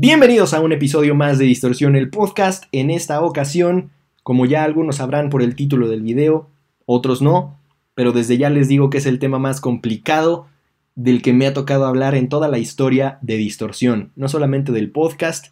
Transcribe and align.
Bienvenidos 0.00 0.54
a 0.54 0.60
un 0.60 0.70
episodio 0.70 1.16
más 1.16 1.38
de 1.38 1.46
Distorsión 1.46 1.96
el 1.96 2.08
Podcast. 2.08 2.66
En 2.70 2.88
esta 2.88 3.20
ocasión, 3.20 3.90
como 4.22 4.46
ya 4.46 4.62
algunos 4.62 4.98
sabrán 4.98 5.28
por 5.28 5.42
el 5.42 5.56
título 5.56 5.88
del 5.88 6.02
video, 6.02 6.48
otros 6.86 7.20
no, 7.20 7.58
pero 7.96 8.12
desde 8.12 8.38
ya 8.38 8.48
les 8.48 8.68
digo 8.68 8.90
que 8.90 8.98
es 8.98 9.06
el 9.06 9.18
tema 9.18 9.40
más 9.40 9.60
complicado 9.60 10.46
del 10.94 11.20
que 11.20 11.32
me 11.32 11.48
ha 11.48 11.52
tocado 11.52 11.84
hablar 11.84 12.14
en 12.14 12.28
toda 12.28 12.46
la 12.46 12.58
historia 12.58 13.18
de 13.22 13.38
Distorsión. 13.38 14.12
No 14.14 14.28
solamente 14.28 14.70
del 14.70 14.92
podcast, 14.92 15.46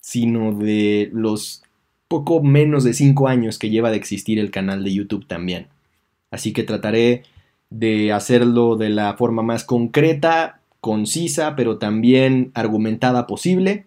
sino 0.00 0.52
de 0.52 1.08
los 1.12 1.62
poco 2.08 2.42
menos 2.42 2.82
de 2.82 2.94
5 2.94 3.28
años 3.28 3.60
que 3.60 3.70
lleva 3.70 3.92
de 3.92 3.96
existir 3.96 4.40
el 4.40 4.50
canal 4.50 4.82
de 4.82 4.92
YouTube 4.92 5.28
también. 5.28 5.68
Así 6.32 6.52
que 6.52 6.64
trataré 6.64 7.22
de 7.70 8.12
hacerlo 8.12 8.74
de 8.74 8.88
la 8.88 9.14
forma 9.16 9.42
más 9.42 9.62
concreta, 9.62 10.59
concisa, 10.80 11.56
pero 11.56 11.78
también 11.78 12.50
argumentada 12.54 13.26
posible, 13.26 13.86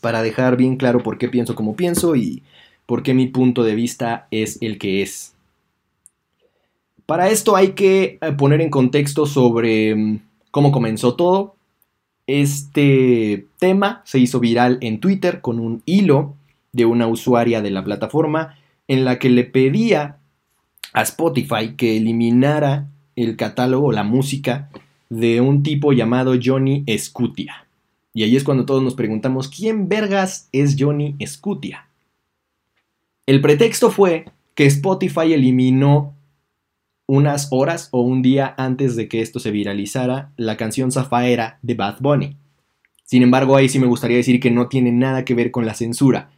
para 0.00 0.22
dejar 0.22 0.56
bien 0.56 0.76
claro 0.76 1.02
por 1.02 1.18
qué 1.18 1.28
pienso 1.28 1.54
como 1.54 1.76
pienso 1.76 2.16
y 2.16 2.42
por 2.86 3.02
qué 3.02 3.14
mi 3.14 3.28
punto 3.28 3.62
de 3.62 3.74
vista 3.74 4.26
es 4.30 4.58
el 4.60 4.78
que 4.78 5.02
es. 5.02 5.34
Para 7.06 7.28
esto 7.28 7.56
hay 7.56 7.72
que 7.72 8.18
eh, 8.20 8.32
poner 8.32 8.60
en 8.60 8.70
contexto 8.70 9.26
sobre 9.26 9.94
mm, 9.94 10.20
cómo 10.50 10.72
comenzó 10.72 11.14
todo. 11.14 11.56
Este 12.26 13.46
tema 13.58 14.02
se 14.04 14.18
hizo 14.18 14.40
viral 14.40 14.78
en 14.80 15.00
Twitter 15.00 15.40
con 15.40 15.58
un 15.58 15.82
hilo 15.84 16.34
de 16.72 16.84
una 16.84 17.06
usuaria 17.06 17.60
de 17.60 17.70
la 17.70 17.84
plataforma 17.84 18.56
en 18.88 19.04
la 19.04 19.18
que 19.18 19.30
le 19.30 19.44
pedía 19.44 20.18
a 20.92 21.02
Spotify 21.02 21.74
que 21.76 21.96
eliminara 21.96 22.88
el 23.16 23.36
catálogo, 23.36 23.92
la 23.92 24.04
música 24.04 24.70
de 25.12 25.42
un 25.42 25.62
tipo 25.62 25.92
llamado 25.92 26.32
Johnny 26.42 26.86
Scutia. 26.96 27.66
Y 28.14 28.22
ahí 28.22 28.34
es 28.34 28.44
cuando 28.44 28.64
todos 28.64 28.82
nos 28.82 28.94
preguntamos, 28.94 29.48
¿quién 29.48 29.86
vergas 29.86 30.48
es 30.52 30.74
Johnny 30.78 31.16
Scutia? 31.26 31.86
El 33.26 33.42
pretexto 33.42 33.90
fue 33.90 34.24
que 34.54 34.64
Spotify 34.64 35.34
eliminó 35.34 36.14
unas 37.06 37.48
horas 37.50 37.90
o 37.90 38.00
un 38.00 38.22
día 38.22 38.54
antes 38.56 38.96
de 38.96 39.06
que 39.08 39.20
esto 39.20 39.38
se 39.38 39.50
viralizara 39.50 40.32
la 40.38 40.56
canción 40.56 40.90
Zafaera 40.90 41.58
de 41.60 41.74
Bad 41.74 41.96
Bunny. 42.00 42.36
Sin 43.04 43.22
embargo, 43.22 43.56
ahí 43.56 43.68
sí 43.68 43.78
me 43.78 43.86
gustaría 43.86 44.16
decir 44.16 44.40
que 44.40 44.50
no 44.50 44.68
tiene 44.68 44.92
nada 44.92 45.26
que 45.26 45.34
ver 45.34 45.50
con 45.50 45.66
la 45.66 45.74
censura. 45.74 46.30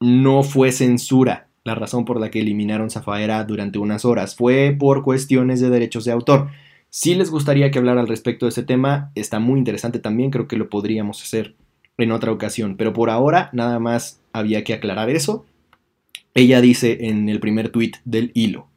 No 0.00 0.42
fue 0.42 0.72
censura 0.72 1.46
la 1.62 1.76
razón 1.76 2.04
por 2.04 2.18
la 2.18 2.32
que 2.32 2.40
eliminaron 2.40 2.90
Zafaera 2.90 3.44
durante 3.44 3.78
unas 3.78 4.04
horas. 4.04 4.34
Fue 4.34 4.74
por 4.76 5.04
cuestiones 5.04 5.60
de 5.60 5.70
derechos 5.70 6.04
de 6.04 6.10
autor. 6.10 6.48
Si 6.90 7.14
les 7.14 7.30
gustaría 7.30 7.70
que 7.70 7.78
hablara 7.78 8.00
al 8.00 8.08
respecto 8.08 8.46
de 8.46 8.50
ese 8.50 8.62
tema, 8.62 9.12
está 9.14 9.40
muy 9.40 9.58
interesante 9.58 9.98
también, 9.98 10.30
creo 10.30 10.48
que 10.48 10.56
lo 10.56 10.70
podríamos 10.70 11.22
hacer 11.22 11.54
en 11.98 12.12
otra 12.12 12.32
ocasión, 12.32 12.76
pero 12.76 12.94
por 12.94 13.10
ahora 13.10 13.50
nada 13.52 13.78
más 13.78 14.22
había 14.32 14.64
que 14.64 14.72
aclarar 14.72 15.10
eso. 15.10 15.44
Ella 16.34 16.60
dice 16.60 17.08
en 17.08 17.28
el 17.28 17.40
primer 17.40 17.68
tweet 17.68 17.92
del 18.04 18.30
hilo, 18.34 18.68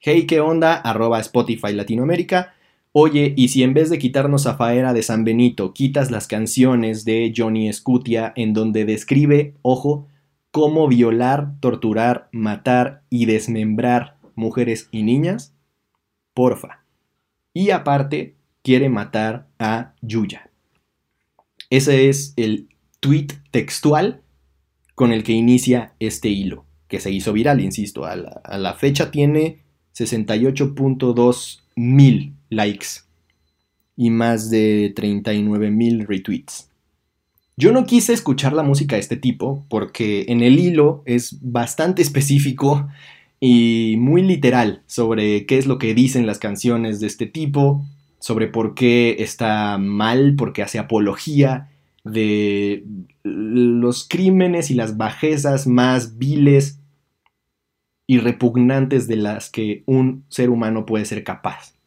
hey, 0.00 0.26
¿qué 0.26 0.40
onda? 0.40 0.74
arroba 0.76 1.20
Spotify 1.20 1.72
Latinoamérica. 1.74 2.54
Oye, 2.92 3.34
y 3.36 3.48
si 3.48 3.62
en 3.62 3.74
vez 3.74 3.90
de 3.90 3.98
quitarnos 3.98 4.46
a 4.46 4.56
Faera 4.56 4.94
de 4.94 5.02
San 5.02 5.24
Benito, 5.24 5.74
quitas 5.74 6.10
las 6.10 6.26
canciones 6.26 7.04
de 7.04 7.34
Johnny 7.36 7.70
Scutia 7.70 8.32
en 8.34 8.54
donde 8.54 8.86
describe, 8.86 9.54
ojo, 9.60 10.06
cómo 10.50 10.88
violar, 10.88 11.52
torturar, 11.60 12.28
matar 12.32 13.02
y 13.10 13.26
desmembrar 13.26 14.16
mujeres 14.34 14.88
y 14.90 15.02
niñas, 15.02 15.52
porfa 16.32 16.87
y 17.58 17.72
aparte 17.72 18.36
quiere 18.62 18.88
matar 18.88 19.48
a 19.58 19.92
Yuya. 20.00 20.48
Ese 21.70 22.08
es 22.08 22.32
el 22.36 22.68
tweet 23.00 23.26
textual 23.50 24.22
con 24.94 25.10
el 25.10 25.24
que 25.24 25.32
inicia 25.32 25.92
este 25.98 26.28
hilo, 26.28 26.66
que 26.86 27.00
se 27.00 27.10
hizo 27.10 27.32
viral, 27.32 27.60
insisto, 27.60 28.04
a 28.04 28.14
la, 28.14 28.74
fecha 28.74 29.10
tiene 29.10 29.58
68.2 29.92 31.60
mil 31.74 32.36
likes 32.48 32.86
y 33.96 34.10
más 34.10 34.50
de 34.50 34.92
39 34.94 35.72
mil 35.72 36.06
retweets. 36.06 36.70
Yo 37.56 37.72
no 37.72 37.86
quise 37.86 38.12
escuchar 38.12 38.52
la 38.52 38.62
música 38.62 38.94
de 38.94 39.00
este 39.00 39.16
tipo 39.16 39.66
porque 39.68 40.26
en 40.28 40.42
el 40.42 40.60
hilo 40.60 41.02
es 41.06 41.38
bastante 41.42 42.02
específico 42.02 42.88
y 43.40 43.96
muy 43.98 44.22
literal 44.22 44.82
sobre 44.86 45.46
qué 45.46 45.58
es 45.58 45.66
lo 45.66 45.78
que 45.78 45.94
dicen 45.94 46.26
las 46.26 46.38
canciones 46.38 47.00
de 47.00 47.06
este 47.06 47.26
tipo, 47.26 47.84
sobre 48.18 48.48
por 48.48 48.74
qué 48.74 49.16
está 49.20 49.78
mal, 49.78 50.34
porque 50.36 50.62
hace 50.62 50.78
apología 50.78 51.70
de 52.04 52.84
los 53.22 54.08
crímenes 54.08 54.70
y 54.70 54.74
las 54.74 54.96
bajezas 54.96 55.66
más 55.66 56.18
viles 56.18 56.80
y 58.06 58.18
repugnantes 58.18 59.06
de 59.06 59.16
las 59.16 59.50
que 59.50 59.82
un 59.86 60.24
ser 60.28 60.50
humano 60.50 60.86
puede 60.86 61.04
ser 61.04 61.22
capaz. 61.24 61.77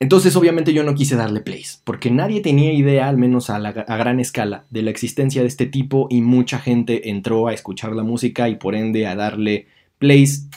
Entonces 0.00 0.36
obviamente 0.36 0.72
yo 0.72 0.84
no 0.84 0.94
quise 0.94 1.16
darle 1.16 1.40
plays, 1.40 1.82
porque 1.84 2.10
nadie 2.10 2.40
tenía 2.40 2.72
idea, 2.72 3.08
al 3.08 3.18
menos 3.18 3.50
a, 3.50 3.58
gran 3.58 4.20
escala, 4.20 4.64
de 4.70 4.82
la 4.82 4.90
existencia 4.90 5.42
de 5.42 5.48
este 5.48 5.66
tipo 5.66 6.06
y 6.08 6.20
mucha 6.20 6.60
gente 6.60 7.10
entró 7.10 7.48
a 7.48 7.52
escuchar 7.52 7.92
la 7.96 8.04
música 8.04 8.48
y 8.48 8.56
por 8.56 8.76
ende 8.76 9.08
a 9.08 9.16
darle 9.16 9.66
plays 9.98 10.48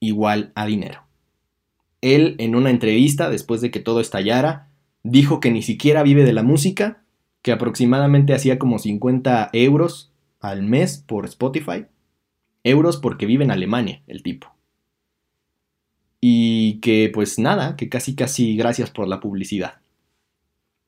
igual 0.00 0.52
a 0.54 0.64
dinero. 0.64 1.02
Él 2.00 2.36
en 2.38 2.54
una 2.54 2.70
entrevista, 2.70 3.28
después 3.28 3.60
de 3.60 3.70
que 3.70 3.80
todo 3.80 4.00
estallara, 4.00 4.68
dijo 5.02 5.38
que 5.40 5.50
ni 5.50 5.62
siquiera 5.62 6.02
vive 6.02 6.24
de 6.24 6.32
la 6.32 6.42
música, 6.42 7.02
que 7.42 7.52
aproximadamente 7.52 8.32
hacía 8.32 8.58
como 8.58 8.78
50 8.78 9.50
euros 9.52 10.12
al 10.40 10.62
mes 10.62 11.04
por 11.06 11.26
Spotify. 11.26 11.86
Euros 12.64 12.96
porque 12.96 13.26
vive 13.26 13.44
en 13.44 13.50
Alemania, 13.50 14.02
el 14.06 14.22
tipo 14.22 14.57
y 16.20 16.80
que 16.80 17.10
pues 17.12 17.38
nada, 17.38 17.76
que 17.76 17.88
casi 17.88 18.14
casi 18.14 18.56
gracias 18.56 18.90
por 18.90 19.08
la 19.08 19.20
publicidad. 19.20 19.74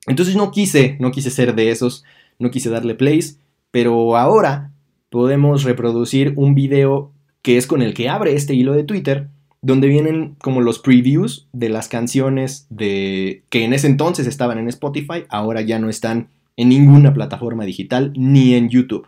Entonces 0.06 0.36
no 0.36 0.50
quise, 0.50 0.96
no 1.00 1.10
quise 1.10 1.30
ser 1.30 1.54
de 1.54 1.70
esos, 1.70 2.04
no 2.38 2.50
quise 2.50 2.70
darle 2.70 2.94
plays, 2.94 3.38
pero 3.70 4.16
ahora 4.16 4.72
podemos 5.10 5.64
reproducir 5.64 6.32
un 6.36 6.54
video 6.54 7.12
que 7.42 7.56
es 7.56 7.66
con 7.66 7.82
el 7.82 7.94
que 7.94 8.08
abre 8.08 8.34
este 8.34 8.54
hilo 8.54 8.72
de 8.72 8.84
Twitter, 8.84 9.28
donde 9.62 9.88
vienen 9.88 10.36
como 10.40 10.60
los 10.60 10.78
previews 10.78 11.48
de 11.52 11.68
las 11.68 11.88
canciones 11.88 12.66
de 12.70 13.42
que 13.50 13.64
en 13.64 13.72
ese 13.72 13.86
entonces 13.86 14.26
estaban 14.26 14.58
en 14.58 14.68
Spotify, 14.68 15.24
ahora 15.28 15.60
ya 15.60 15.78
no 15.78 15.88
están 15.88 16.28
en 16.56 16.70
ninguna 16.70 17.12
plataforma 17.12 17.64
digital 17.64 18.12
ni 18.16 18.54
en 18.54 18.68
YouTube. 18.68 19.06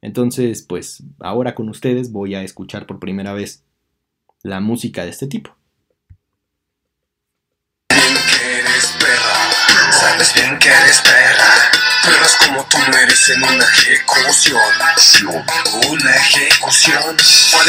Entonces, 0.00 0.62
pues 0.62 1.02
ahora 1.18 1.54
con 1.54 1.68
ustedes 1.68 2.12
voy 2.12 2.34
a 2.34 2.42
escuchar 2.42 2.86
por 2.86 3.00
primera 3.00 3.32
vez 3.32 3.64
la 4.42 4.60
música 4.60 5.04
de 5.04 5.10
este 5.10 5.26
tipo. 5.26 5.56
Sabes 9.90 10.34
bien 10.34 10.58
que 10.58 10.68
eres 10.68 11.00
perra, 11.00 11.70
como 12.38 12.64
tú 12.66 12.78
merecen 12.90 13.42
una 13.42 13.64
ejecución, 13.64 14.60
una 15.88 16.14
ejecución. 16.14 17.16
¿Cuál 17.52 17.68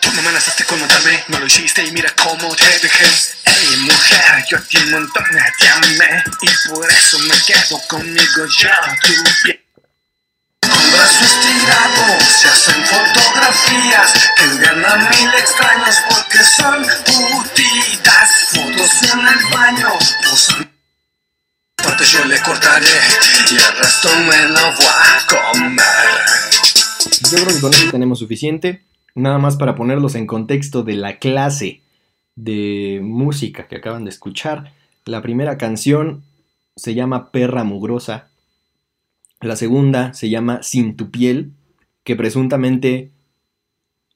Tú 0.00 0.08
no 0.08 0.14
me 0.14 0.20
amenazaste 0.20 0.64
con 0.64 0.80
matarme, 0.80 1.24
no 1.28 1.38
lo 1.38 1.46
hiciste 1.46 1.84
y 1.84 1.92
mira 1.92 2.12
cómo 2.16 2.54
te 2.56 2.64
dejé. 2.64 3.06
Hey 3.44 3.76
mujer, 3.78 4.44
yo 4.48 4.58
a 4.58 4.60
ti 4.62 4.78
un 4.78 4.90
montón 4.90 5.24
te 5.58 5.68
amé 5.68 6.24
y 6.42 6.68
por 6.68 6.90
eso 6.90 7.18
me 7.20 7.34
quedo 7.46 7.80
conmigo 7.88 8.46
yo, 8.46 8.70
tu 9.02 9.12
brazo 10.92 11.24
estirado 11.24 12.20
se 12.20 12.48
hacen 12.48 12.84
fotografías 12.84 14.12
que 14.36 14.44
a 14.66 14.96
mil 14.96 15.28
extraños 15.38 15.96
porque 16.08 16.38
son 16.44 16.82
putitas. 17.06 18.30
Fotos 18.50 19.02
en 19.12 19.20
el 19.20 19.52
baño, 19.52 19.88
posan. 20.22 20.74
Yo 22.12 22.24
le 22.26 22.38
cortaré 22.42 22.86
y 23.50 23.54
el 23.54 23.78
resto 23.78 24.08
me 24.28 24.48
lo 24.48 24.72
voy 24.76 24.86
a 24.86 25.26
comer. 25.26 25.84
Yo 27.30 27.44
creo 27.44 27.54
que 27.54 27.60
con 27.60 27.72
eso 27.72 27.90
tenemos 27.90 28.18
suficiente. 28.18 28.84
Nada 29.14 29.38
más 29.38 29.56
para 29.56 29.74
ponerlos 29.74 30.14
en 30.14 30.26
contexto 30.26 30.82
de 30.82 30.94
la 30.94 31.18
clase 31.18 31.80
de 32.36 33.00
música 33.02 33.66
que 33.68 33.76
acaban 33.76 34.04
de 34.04 34.10
escuchar. 34.10 34.72
La 35.06 35.22
primera 35.22 35.56
canción 35.56 36.24
se 36.76 36.94
llama 36.94 37.30
Perra 37.30 37.64
Mugrosa 37.64 38.28
la 39.48 39.56
segunda 39.56 40.14
se 40.14 40.30
llama 40.30 40.62
Sin 40.62 40.96
tu 40.96 41.10
piel, 41.10 41.52
que 42.04 42.16
presuntamente, 42.16 43.10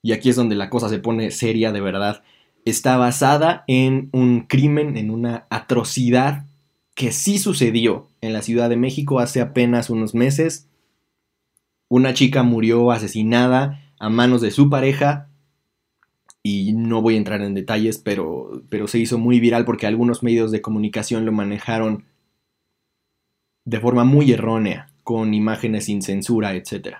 y 0.01 0.11
aquí 0.11 0.29
es 0.29 0.35
donde 0.35 0.55
la 0.55 0.69
cosa 0.69 0.89
se 0.89 0.99
pone 0.99 1.31
seria 1.31 1.71
de 1.71 1.81
verdad, 1.81 2.23
está 2.65 2.97
basada 2.97 3.63
en 3.67 4.09
un 4.11 4.41
crimen, 4.41 4.97
en 4.97 5.09
una 5.09 5.45
atrocidad 5.49 6.45
que 6.95 7.11
sí 7.11 7.39
sucedió 7.39 8.07
en 8.21 8.33
la 8.33 8.41
Ciudad 8.41 8.69
de 8.69 8.75
México 8.75 9.19
hace 9.19 9.41
apenas 9.41 9.89
unos 9.89 10.13
meses. 10.13 10.67
Una 11.87 12.13
chica 12.13 12.43
murió 12.43 12.91
asesinada 12.91 13.81
a 13.99 14.09
manos 14.09 14.41
de 14.41 14.51
su 14.51 14.69
pareja 14.69 15.29
y 16.43 16.73
no 16.73 17.01
voy 17.01 17.15
a 17.15 17.17
entrar 17.17 17.41
en 17.41 17.53
detalles, 17.53 17.97
pero, 17.97 18.63
pero 18.69 18.87
se 18.87 18.99
hizo 18.99 19.17
muy 19.17 19.39
viral 19.39 19.65
porque 19.65 19.87
algunos 19.87 20.23
medios 20.23 20.51
de 20.51 20.61
comunicación 20.61 21.25
lo 21.25 21.31
manejaron 21.31 22.05
de 23.65 23.79
forma 23.79 24.03
muy 24.03 24.31
errónea, 24.31 24.89
con 25.09 25.33
imágenes 25.33 25.85
sin 25.85 26.03
censura, 26.03 26.53
etc. 26.53 26.97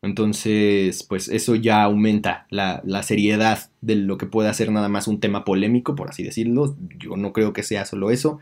Entonces, 0.00 1.02
pues 1.02 1.26
eso 1.26 1.56
ya 1.56 1.82
aumenta 1.82 2.46
la, 2.50 3.02
seriedad 3.02 3.68
de 3.80 3.96
lo 3.96 4.16
que 4.16 4.26
puede 4.26 4.54
ser 4.54 4.70
nada 4.70 4.88
más 4.88 5.08
un 5.08 5.18
tema 5.18 5.44
polémico, 5.44 5.96
por 5.96 6.10
así 6.10 6.22
decirlo. 6.22 6.76
Yo 6.96 7.16
no 7.16 7.32
creo 7.32 7.52
que 7.52 7.64
sea 7.64 7.84
solo 7.84 8.12
eso, 8.12 8.38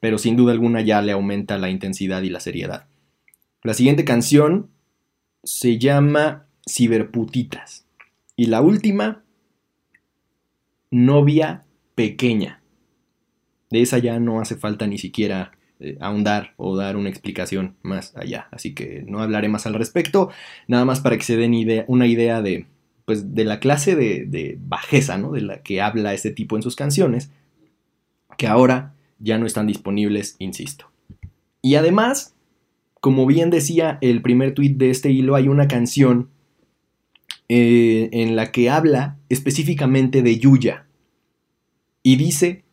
pero 0.00 0.18
sin 0.18 0.34
duda 0.34 0.50
alguna 0.50 0.80
ya 0.80 1.02
le 1.02 1.12
aumenta 1.12 1.56
la 1.56 1.70
intensidad 1.70 2.22
y 2.22 2.30
la 2.30 2.40
seriedad. 2.40 2.88
La 3.62 3.74
siguiente 3.74 4.04
canción 4.04 4.70
se 5.44 5.78
llama 5.78 6.46
Ciberputitas. 6.68 7.86
Y 8.34 8.46
la 8.46 8.60
última, 8.60 9.22
Novia 10.90 11.62
Pequeña. 11.94 12.60
De 13.70 13.82
esa 13.82 13.98
ya 13.98 14.18
no 14.18 14.40
hace 14.40 14.56
falta 14.56 14.88
ni 14.88 14.98
siquiera 14.98 15.52
eh, 15.84 15.98
ahondar 16.00 16.54
o 16.56 16.76
dar 16.76 16.96
una 16.96 17.10
explicación 17.10 17.76
más 17.82 18.16
allá. 18.16 18.48
Así 18.50 18.74
que 18.74 19.04
no 19.06 19.20
hablaré 19.20 19.48
más 19.48 19.66
al 19.66 19.74
respecto, 19.74 20.30
nada 20.66 20.86
más 20.86 21.00
para 21.00 21.18
que 21.18 21.24
se 21.24 21.36
den 21.36 21.54
una 21.88 22.06
idea 22.06 22.40
de, 22.40 22.64
pues, 23.04 23.34
de 23.34 23.44
la 23.44 23.60
clase 23.60 23.94
de, 23.94 24.58
bajeza 24.60 25.18
¿no? 25.18 25.32
de 25.32 25.42
la 25.42 25.62
que 25.62 25.82
habla 25.82 26.14
este 26.14 26.30
tipo 26.30 26.56
en 26.56 26.62
sus 26.62 26.74
canciones, 26.74 27.30
que 28.38 28.46
ahora 28.46 28.94
ya 29.18 29.36
no 29.38 29.44
están 29.44 29.66
disponibles, 29.66 30.36
insisto. 30.38 30.90
Y 31.60 31.74
además, 31.74 32.34
como 33.00 33.26
bien 33.26 33.50
decía 33.50 33.98
el 34.00 34.22
primer 34.22 34.54
tweet 34.54 34.74
de 34.76 34.88
este 34.88 35.10
hilo, 35.10 35.34
hay 35.34 35.48
una 35.48 35.68
canción 35.68 36.30
eh, 37.50 38.08
en 38.12 38.36
la 38.36 38.52
que 38.52 38.70
habla 38.70 39.18
específicamente 39.28 40.22
de 40.22 40.38
Yuya. 40.38 40.86
Y 42.02 42.16
dice 42.16 42.64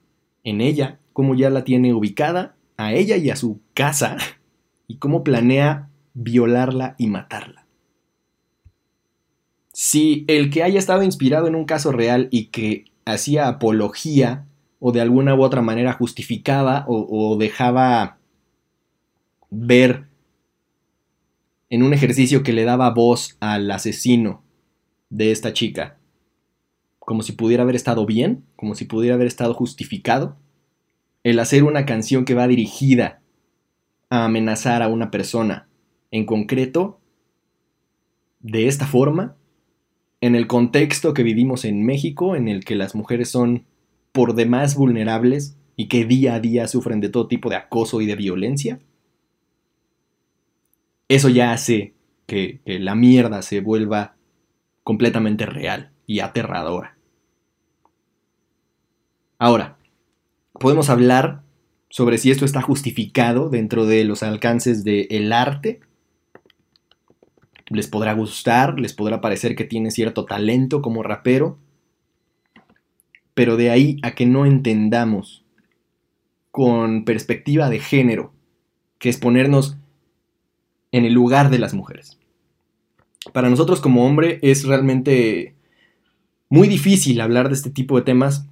en 0.43 0.61
ella 0.61 0.99
cómo 1.13 1.35
ya 1.35 1.49
la 1.49 1.63
tiene 1.63 1.93
ubicada 1.93 2.55
a 2.85 2.93
ella 2.93 3.17
y 3.17 3.29
a 3.29 3.35
su 3.35 3.61
casa 3.73 4.17
y 4.87 4.97
cómo 4.97 5.23
planea 5.23 5.89
violarla 6.13 6.95
y 6.97 7.07
matarla. 7.07 7.65
Si 9.73 10.25
el 10.27 10.49
que 10.49 10.63
haya 10.63 10.79
estado 10.79 11.03
inspirado 11.03 11.47
en 11.47 11.55
un 11.55 11.65
caso 11.65 11.91
real 11.91 12.27
y 12.31 12.45
que 12.45 12.85
hacía 13.05 13.47
apología 13.47 14.45
o 14.79 14.91
de 14.91 15.01
alguna 15.01 15.35
u 15.35 15.43
otra 15.43 15.61
manera 15.61 15.93
justificaba 15.93 16.85
o, 16.87 17.07
o 17.09 17.37
dejaba 17.37 18.17
ver 19.49 20.07
en 21.69 21.83
un 21.83 21.93
ejercicio 21.93 22.43
que 22.43 22.53
le 22.53 22.65
daba 22.65 22.89
voz 22.89 23.37
al 23.39 23.69
asesino 23.71 24.43
de 25.09 25.31
esta 25.31 25.53
chica, 25.53 25.97
como 26.99 27.21
si 27.21 27.33
pudiera 27.33 27.63
haber 27.63 27.75
estado 27.75 28.05
bien, 28.05 28.43
como 28.55 28.75
si 28.75 28.85
pudiera 28.85 29.15
haber 29.15 29.27
estado 29.27 29.53
justificado, 29.53 30.37
el 31.23 31.39
hacer 31.39 31.63
una 31.63 31.85
canción 31.85 32.25
que 32.25 32.33
va 32.33 32.47
dirigida 32.47 33.21
a 34.09 34.25
amenazar 34.25 34.81
a 34.81 34.87
una 34.87 35.11
persona 35.11 35.67
en 36.11 36.25
concreto, 36.25 36.99
de 38.39 38.67
esta 38.67 38.85
forma, 38.85 39.35
en 40.19 40.35
el 40.35 40.47
contexto 40.47 41.13
que 41.13 41.23
vivimos 41.23 41.65
en 41.65 41.85
México, 41.85 42.35
en 42.35 42.47
el 42.47 42.65
que 42.65 42.75
las 42.75 42.95
mujeres 42.95 43.29
son 43.29 43.65
por 44.11 44.35
demás 44.35 44.75
vulnerables 44.75 45.57
y 45.75 45.87
que 45.87 46.05
día 46.05 46.35
a 46.35 46.39
día 46.39 46.67
sufren 46.67 46.99
de 46.99 47.09
todo 47.09 47.27
tipo 47.27 47.49
de 47.49 47.55
acoso 47.55 48.01
y 48.01 48.05
de 48.05 48.15
violencia, 48.15 48.79
eso 51.07 51.29
ya 51.29 51.51
hace 51.53 51.93
que, 52.25 52.59
que 52.65 52.79
la 52.79 52.95
mierda 52.95 53.41
se 53.41 53.61
vuelva 53.61 54.15
completamente 54.83 55.45
real 55.45 55.91
y 56.05 56.19
aterradora. 56.19 56.97
Ahora, 59.39 59.77
podemos 60.61 60.89
hablar 60.89 61.41
sobre 61.89 62.17
si 62.17 62.31
esto 62.31 62.45
está 62.45 62.61
justificado 62.61 63.49
dentro 63.49 63.85
de 63.85 64.05
los 64.05 64.23
alcances 64.23 64.85
del 64.85 65.33
arte. 65.33 65.81
Les 67.67 67.87
podrá 67.87 68.13
gustar, 68.13 68.79
les 68.79 68.93
podrá 68.93 69.19
parecer 69.19 69.55
que 69.55 69.65
tiene 69.65 69.91
cierto 69.91 70.23
talento 70.25 70.81
como 70.81 71.03
rapero, 71.03 71.57
pero 73.33 73.57
de 73.57 73.69
ahí 73.69 73.97
a 74.03 74.11
que 74.11 74.25
no 74.25 74.45
entendamos 74.45 75.43
con 76.51 77.03
perspectiva 77.03 77.69
de 77.69 77.79
género, 77.79 78.33
que 78.99 79.09
es 79.09 79.17
ponernos 79.17 79.77
en 80.91 81.05
el 81.05 81.13
lugar 81.13 81.49
de 81.49 81.59
las 81.59 81.73
mujeres. 81.73 82.19
Para 83.33 83.49
nosotros 83.49 83.81
como 83.81 84.05
hombre 84.05 84.39
es 84.41 84.65
realmente 84.65 85.55
muy 86.49 86.67
difícil 86.67 87.21
hablar 87.21 87.47
de 87.47 87.55
este 87.55 87.69
tipo 87.69 87.95
de 87.95 88.03
temas 88.03 88.47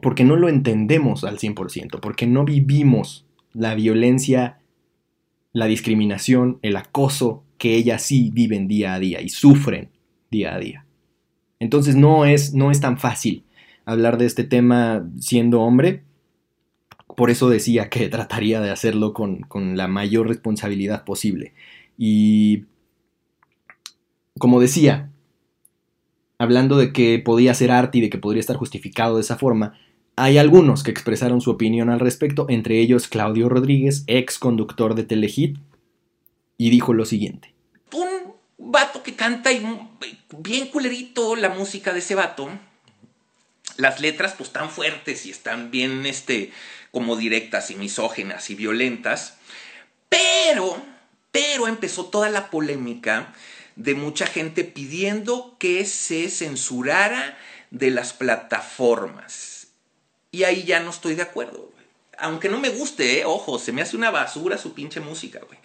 porque 0.00 0.24
no 0.24 0.36
lo 0.36 0.48
entendemos 0.48 1.24
al 1.24 1.38
100%, 1.38 2.00
porque 2.00 2.26
no 2.26 2.44
vivimos 2.44 3.26
la 3.52 3.74
violencia, 3.74 4.60
la 5.52 5.66
discriminación, 5.66 6.58
el 6.62 6.76
acoso 6.76 7.44
que 7.58 7.74
ellas 7.74 8.02
sí 8.02 8.30
viven 8.32 8.68
día 8.68 8.94
a 8.94 8.98
día 8.98 9.20
y 9.20 9.28
sufren 9.28 9.90
día 10.30 10.54
a 10.54 10.58
día. 10.58 10.86
Entonces 11.58 11.96
no 11.96 12.24
es, 12.24 12.54
no 12.54 12.70
es 12.70 12.80
tan 12.80 12.98
fácil 12.98 13.44
hablar 13.84 14.18
de 14.18 14.26
este 14.26 14.44
tema 14.44 15.08
siendo 15.18 15.60
hombre. 15.62 16.04
Por 17.16 17.30
eso 17.30 17.48
decía 17.48 17.88
que 17.88 18.08
trataría 18.10 18.60
de 18.60 18.70
hacerlo 18.70 19.12
con, 19.12 19.40
con 19.40 19.76
la 19.76 19.88
mayor 19.88 20.28
responsabilidad 20.28 21.04
posible. 21.04 21.54
Y 21.96 22.64
como 24.38 24.60
decía, 24.60 25.10
hablando 26.38 26.76
de 26.76 26.92
que 26.92 27.18
podía 27.18 27.54
ser 27.54 27.72
arte 27.72 27.98
y 27.98 28.00
de 28.02 28.10
que 28.10 28.18
podría 28.18 28.40
estar 28.40 28.56
justificado 28.56 29.16
de 29.16 29.22
esa 29.22 29.36
forma, 29.36 29.74
hay 30.18 30.38
algunos 30.38 30.82
que 30.82 30.90
expresaron 30.90 31.40
su 31.40 31.50
opinión 31.50 31.90
al 31.90 32.00
respecto, 32.00 32.46
entre 32.48 32.80
ellos 32.80 33.08
Claudio 33.08 33.48
Rodríguez, 33.48 34.04
ex 34.06 34.38
conductor 34.38 34.94
de 34.94 35.04
Telehit, 35.04 35.58
y 36.56 36.70
dijo 36.70 36.92
lo 36.92 37.04
siguiente. 37.04 37.54
Un 37.92 38.34
vato 38.58 39.02
que 39.02 39.14
canta 39.14 39.52
y 39.52 39.64
bien 40.38 40.68
culerito 40.68 41.36
la 41.36 41.50
música 41.50 41.92
de 41.92 42.00
ese 42.00 42.14
vato. 42.14 42.48
Las 43.76 44.00
letras 44.00 44.34
pues 44.36 44.50
tan 44.50 44.70
fuertes 44.70 45.24
y 45.24 45.30
están 45.30 45.70
bien 45.70 46.04
este 46.04 46.52
como 46.90 47.16
directas 47.16 47.70
y 47.70 47.76
misógenas 47.76 48.50
y 48.50 48.56
violentas. 48.56 49.38
Pero, 50.08 50.82
pero 51.30 51.68
empezó 51.68 52.06
toda 52.06 52.28
la 52.28 52.50
polémica 52.50 53.32
de 53.76 53.94
mucha 53.94 54.26
gente 54.26 54.64
pidiendo 54.64 55.56
que 55.58 55.84
se 55.84 56.28
censurara 56.28 57.38
de 57.70 57.90
las 57.90 58.12
plataformas 58.12 59.57
y 60.30 60.44
ahí 60.44 60.64
ya 60.64 60.80
no 60.80 60.90
estoy 60.90 61.14
de 61.14 61.22
acuerdo, 61.22 61.72
Aunque 62.18 62.48
no 62.48 62.58
me 62.58 62.70
guste, 62.70 63.20
¿eh? 63.20 63.24
ojo, 63.24 63.58
se 63.58 63.72
me 63.72 63.82
hace 63.82 63.96
una 63.96 64.10
basura 64.10 64.58
su 64.58 64.74
pinche 64.74 65.00
música, 65.00 65.40
güey. 65.46 65.58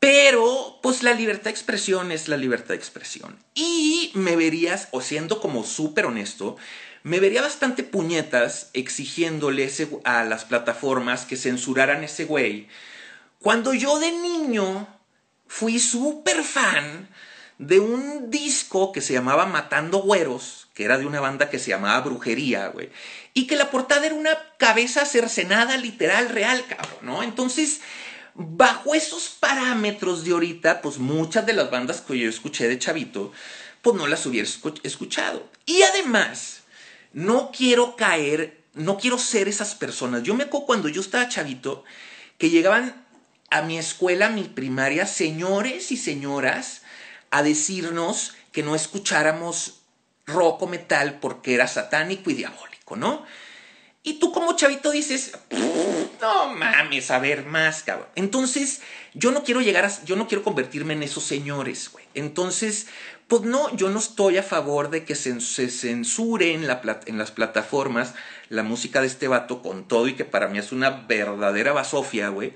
Pero, 0.00 0.78
pues 0.82 1.02
la 1.02 1.14
libertad 1.14 1.44
de 1.44 1.50
expresión 1.50 2.12
es 2.12 2.28
la 2.28 2.36
libertad 2.36 2.70
de 2.70 2.76
expresión. 2.76 3.38
Y 3.54 4.10
me 4.14 4.36
verías, 4.36 4.88
o 4.90 5.00
siendo 5.00 5.40
como 5.40 5.64
súper 5.64 6.06
honesto, 6.06 6.56
me 7.02 7.20
vería 7.20 7.42
bastante 7.42 7.82
puñetas 7.84 8.70
exigiéndole 8.72 9.70
a 10.04 10.24
las 10.24 10.44
plataformas 10.44 11.24
que 11.24 11.36
censuraran 11.36 12.04
ese 12.04 12.24
güey. 12.24 12.68
Cuando 13.38 13.74
yo 13.74 13.98
de 14.00 14.10
niño 14.10 14.88
fui 15.46 15.78
súper 15.78 16.42
fan 16.42 17.08
de 17.58 17.78
un 17.78 18.30
disco 18.30 18.92
que 18.92 19.00
se 19.00 19.12
llamaba 19.12 19.46
Matando 19.46 19.98
Güeros, 19.98 20.65
que 20.76 20.84
era 20.84 20.98
de 20.98 21.06
una 21.06 21.18
banda 21.18 21.50
que 21.50 21.58
se 21.58 21.70
llamaba 21.70 22.00
Brujería, 22.02 22.68
güey 22.68 22.90
y 23.36 23.46
que 23.46 23.54
la 23.54 23.70
portada 23.70 24.06
era 24.06 24.14
una 24.14 24.34
cabeza 24.56 25.04
cercenada 25.04 25.76
literal, 25.76 26.30
real, 26.30 26.64
cabrón, 26.66 27.00
¿no? 27.02 27.22
Entonces, 27.22 27.82
bajo 28.32 28.94
esos 28.94 29.28
parámetros 29.28 30.24
de 30.24 30.30
ahorita, 30.30 30.80
pues 30.80 30.96
muchas 30.96 31.44
de 31.44 31.52
las 31.52 31.70
bandas 31.70 32.00
que 32.00 32.18
yo 32.18 32.30
escuché 32.30 32.66
de 32.66 32.78
Chavito, 32.78 33.32
pues 33.82 33.94
no 33.94 34.06
las 34.06 34.24
hubiera 34.24 34.48
escuchado. 34.84 35.50
Y 35.66 35.82
además, 35.82 36.62
no 37.12 37.50
quiero 37.54 37.94
caer, 37.94 38.62
no 38.72 38.96
quiero 38.96 39.18
ser 39.18 39.48
esas 39.48 39.74
personas. 39.74 40.22
Yo 40.22 40.34
me 40.34 40.44
acuerdo 40.44 40.64
cuando 40.64 40.88
yo 40.88 41.02
estaba 41.02 41.28
Chavito, 41.28 41.84
que 42.38 42.48
llegaban 42.48 43.04
a 43.50 43.60
mi 43.60 43.76
escuela, 43.76 44.28
a 44.28 44.30
mi 44.30 44.44
primaria, 44.44 45.04
señores 45.04 45.92
y 45.92 45.98
señoras, 45.98 46.80
a 47.30 47.42
decirnos 47.42 48.32
que 48.50 48.62
no 48.62 48.74
escucháramos 48.74 49.82
rock 50.26 50.62
o 50.62 50.66
metal 50.66 51.18
porque 51.20 51.54
era 51.54 51.68
satánico 51.68 52.30
y 52.30 52.34
diabólico. 52.34 52.76
¿no? 52.94 53.24
Y 54.04 54.20
tú 54.20 54.30
como 54.30 54.54
chavito 54.54 54.92
dices, 54.92 55.36
no 56.20 56.54
mames, 56.54 57.10
a 57.10 57.18
ver 57.18 57.44
más, 57.44 57.82
cabrón. 57.82 58.06
Entonces, 58.14 58.80
yo 59.14 59.32
no 59.32 59.42
quiero 59.42 59.60
llegar 59.62 59.84
a, 59.84 60.04
yo 60.04 60.14
no 60.14 60.28
quiero 60.28 60.44
convertirme 60.44 60.92
en 60.92 61.02
esos 61.02 61.24
señores, 61.24 61.90
güey. 61.90 62.04
Entonces, 62.14 62.86
pues 63.26 63.42
no, 63.42 63.74
yo 63.74 63.88
no 63.88 63.98
estoy 63.98 64.36
a 64.36 64.44
favor 64.44 64.90
de 64.90 65.04
que 65.04 65.16
se, 65.16 65.40
censure 65.40 66.54
en, 66.54 66.68
en 67.06 67.18
las 67.18 67.30
plataformas 67.32 68.14
la 68.48 68.62
música 68.62 69.00
de 69.00 69.08
este 69.08 69.26
vato 69.26 69.60
con 69.60 69.88
todo 69.88 70.06
y 70.06 70.14
que 70.14 70.24
para 70.24 70.46
mí 70.46 70.58
es 70.58 70.70
una 70.70 70.90
verdadera 70.90 71.72
basofia, 71.72 72.28
güey. 72.28 72.54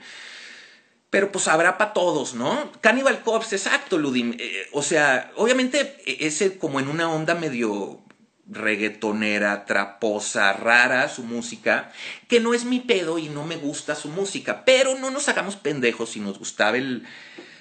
Pero 1.11 1.33
pues 1.33 1.49
habrá 1.49 1.77
para 1.77 1.93
todos, 1.93 2.35
¿no? 2.35 2.71
Cannibal 2.81 3.23
Corpse, 3.23 3.57
exacto, 3.57 3.99
Ludim. 3.99 4.37
Eh, 4.39 4.69
o 4.73 4.83
sea, 4.83 5.33
obviamente 5.37 5.97
e, 6.07 6.27
ese 6.27 6.57
como 6.57 6.79
en 6.81 6.89
una 6.89 7.11
onda 7.11 7.35
medio 7.35 8.01
reggaetonera, 8.49 9.65
traposa, 9.65 10.53
rara 10.53 11.09
su 11.09 11.23
música, 11.23 11.93
que 12.29 12.41
no 12.41 12.55
es 12.55 12.65
mi 12.65 12.81
pedo 12.81 13.19
y 13.19 13.29
no 13.29 13.45
me 13.45 13.57
gusta 13.57 13.95
su 13.95 14.09
música, 14.09 14.65
pero 14.65 14.99
no 14.99 15.11
nos 15.11 15.29
hagamos 15.29 15.57
pendejos 15.57 16.11
si 16.11 16.21
nos 16.21 16.39
gustaba 16.39 16.77
el 16.77 17.07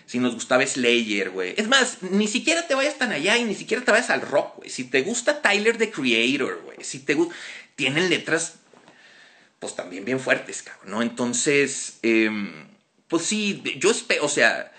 si 0.06 0.18
nos 0.18 0.34
gustaba 0.34 0.66
Slayer, 0.66 1.30
güey. 1.30 1.54
Es 1.56 1.68
más, 1.68 2.02
ni 2.02 2.28
siquiera 2.28 2.66
te 2.66 2.74
vayas 2.74 2.98
tan 2.98 3.12
allá 3.12 3.38
y 3.38 3.44
ni 3.44 3.54
siquiera 3.54 3.86
te 3.86 3.92
vayas 3.92 4.10
al 4.10 4.22
rock, 4.22 4.58
güey. 4.58 4.70
Si 4.72 4.86
te 4.86 5.04
gusta 5.04 5.44
Tyler 5.44 5.78
the 5.78 5.92
Creator, 5.92 6.64
güey, 6.66 6.78
si 6.82 7.00
te 7.00 7.14
gusta 7.14 7.36
tienen 7.80 8.10
letras 8.10 8.56
pues 9.60 9.76
también 9.76 10.04
bien 10.04 10.20
fuertes, 10.20 10.64
cabrón, 10.64 10.92
¿no? 10.92 11.02
Entonces, 11.02 12.00
em, 12.02 12.69
pues 13.10 13.24
sí, 13.24 13.62
yo 13.80 13.92
espero, 13.92 14.26
o 14.26 14.30
sea, 14.30 14.72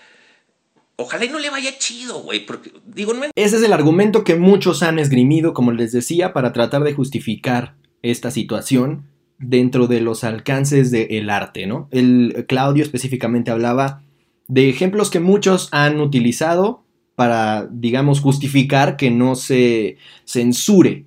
Ojalá 1.01 1.25
y 1.25 1.29
no 1.29 1.39
le 1.39 1.49
vaya 1.49 1.77
chido, 1.77 2.21
güey, 2.21 2.45
porque 2.45 2.71
digo, 2.85 3.13
no 3.13 3.23
Ese 3.35 3.57
es 3.57 3.63
el 3.63 3.73
argumento 3.73 4.23
que 4.23 4.35
muchos 4.35 4.83
han 4.83 4.99
esgrimido, 4.99 5.53
como 5.53 5.71
les 5.71 5.91
decía, 5.91 6.31
para 6.31 6.53
tratar 6.53 6.83
de 6.83 6.93
justificar 6.93 7.75
esta 8.03 8.29
situación 8.29 9.07
dentro 9.39 9.87
de 9.87 10.01
los 10.01 10.23
alcances 10.23 10.91
del 10.91 11.29
arte, 11.31 11.65
¿no? 11.65 11.87
El 11.91 12.45
Claudio 12.47 12.83
específicamente 12.83 13.49
hablaba 13.49 14.03
de 14.47 14.69
ejemplos 14.69 15.09
que 15.09 15.19
muchos 15.19 15.69
han 15.71 15.99
utilizado 15.99 16.83
para, 17.15 17.67
digamos, 17.71 18.19
justificar 18.19 18.95
que 18.95 19.09
no 19.09 19.35
se 19.35 19.97
censure 20.25 21.05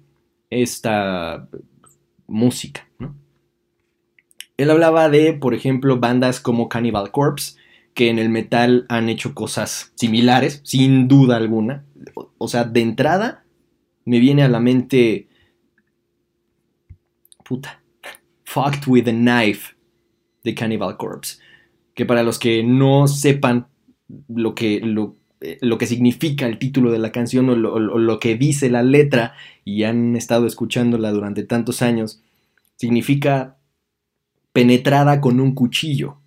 esta 0.50 1.48
música, 2.26 2.88
¿no? 2.98 3.14
Él 4.56 4.70
hablaba 4.70 5.08
de, 5.08 5.32
por 5.32 5.54
ejemplo, 5.54 5.98
bandas 5.98 6.40
como 6.40 6.68
Cannibal 6.68 7.10
Corpse, 7.10 7.56
que 7.94 8.08
en 8.08 8.18
el 8.18 8.28
metal 8.28 8.86
han 8.88 9.08
hecho 9.08 9.34
cosas 9.34 9.92
similares, 9.94 10.60
sin 10.64 11.08
duda 11.08 11.36
alguna. 11.36 11.84
O 12.38 12.48
sea, 12.48 12.64
de 12.64 12.80
entrada 12.80 13.44
me 14.04 14.20
viene 14.20 14.42
a 14.42 14.48
la 14.48 14.60
mente... 14.60 15.28
Puta. 17.44 17.82
Fucked 18.44 18.86
with 18.86 19.08
a 19.08 19.12
Knife 19.12 19.74
de 20.42 20.54
Cannibal 20.54 20.96
Corpse. 20.96 21.38
Que 21.94 22.06
para 22.06 22.22
los 22.22 22.38
que 22.38 22.62
no 22.62 23.06
sepan 23.06 23.68
lo 24.28 24.54
que, 24.54 24.80
lo, 24.80 25.16
eh, 25.40 25.58
lo 25.60 25.78
que 25.78 25.86
significa 25.86 26.46
el 26.46 26.58
título 26.58 26.90
de 26.90 26.98
la 26.98 27.12
canción 27.12 27.48
o 27.48 27.54
lo 27.56 28.20
que 28.20 28.36
dice 28.36 28.70
la 28.70 28.82
letra 28.82 29.34
y 29.64 29.84
han 29.84 30.16
estado 30.16 30.46
escuchándola 30.46 31.10
durante 31.12 31.44
tantos 31.44 31.82
años, 31.82 32.22
significa 32.76 33.53
penetrada 34.54 35.20
con 35.20 35.40
un 35.40 35.52
cuchillo 35.52 36.20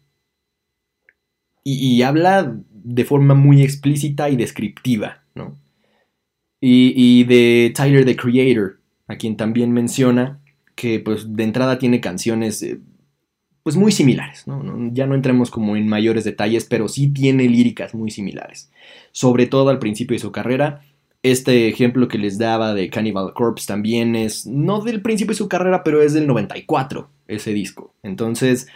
y, 1.64 2.02
habla 2.02 2.56
de 2.72 3.04
forma 3.04 3.34
muy 3.34 3.62
explícita 3.62 4.30
y 4.30 4.38
descriptiva, 4.38 5.24
¿no? 5.36 5.58
Y, 6.62 7.26
de 7.26 7.74
Tyler 7.76 8.06
the 8.06 8.16
Creator, 8.16 8.80
a 9.08 9.18
quien 9.18 9.36
también 9.36 9.74
menciona 9.74 10.40
que 10.76 11.00
pues 11.00 11.36
de 11.36 11.44
entrada 11.44 11.78
tiene 11.78 12.00
canciones 12.00 12.62
eh, 12.64 12.80
pues 13.64 13.76
muy 13.76 13.92
similares, 13.92 14.48
¿no? 14.48 14.64
Ya 14.94 15.08
no 15.08 15.16
entremos 15.16 15.52
como 15.52 15.76
en 15.76 15.90
mayores 15.90 16.24
detalles, 16.24 16.64
pero 16.64 16.88
sí 16.88 17.10
tiene 17.10 17.50
líricas 17.50 17.94
muy 17.94 18.12
similares, 18.12 18.72
sobre 19.12 19.46
todo 19.46 19.70
al 19.70 19.80
principio 19.80 20.16
de 20.16 20.20
su 20.20 20.32
carrera. 20.32 20.84
Este 21.22 21.68
ejemplo 21.68 22.08
que 22.08 22.18
les 22.18 22.38
daba 22.38 22.74
de 22.74 22.90
Cannibal 22.90 23.34
Corpse 23.34 23.68
también 23.68 24.16
es, 24.16 24.46
no 24.46 24.82
del 24.82 25.02
principio 25.02 25.32
de 25.32 25.38
su 25.38 25.50
carrera, 25.50 25.84
pero 25.84 26.02
es 26.02 26.14
del 26.14 26.28
94, 26.28 27.10
ese 27.28 27.54
disco. 27.54 27.94
Entonces, 28.04 28.68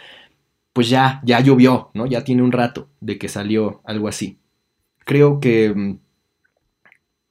pues 0.72 0.88
ya, 0.88 1.20
ya 1.24 1.40
llovió, 1.40 1.90
¿no? 1.94 2.06
Ya 2.06 2.24
tiene 2.24 2.42
un 2.42 2.52
rato 2.52 2.88
de 3.00 3.18
que 3.18 3.28
salió 3.28 3.80
algo 3.84 4.08
así. 4.08 4.38
Creo 5.04 5.40
que 5.40 5.72
mm, 5.74 5.98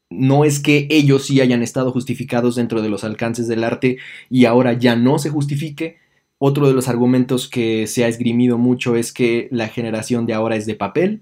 no 0.09 0.45
es 0.45 0.59
que 0.59 0.87
ellos 0.89 1.25
sí 1.25 1.41
hayan 1.41 1.63
estado 1.63 1.91
justificados 1.91 2.55
dentro 2.55 2.81
de 2.81 2.89
los 2.89 3.03
alcances 3.03 3.47
del 3.47 3.63
arte 3.63 3.97
y 4.29 4.45
ahora 4.45 4.73
ya 4.73 4.95
no 4.95 5.19
se 5.19 5.29
justifique. 5.29 5.97
Otro 6.37 6.67
de 6.67 6.73
los 6.73 6.87
argumentos 6.87 7.47
que 7.47 7.87
se 7.87 8.03
ha 8.03 8.07
esgrimido 8.07 8.57
mucho 8.57 8.95
es 8.95 9.13
que 9.13 9.47
la 9.51 9.67
generación 9.67 10.25
de 10.25 10.33
ahora 10.33 10.55
es 10.55 10.65
de 10.65 10.75
papel, 10.75 11.21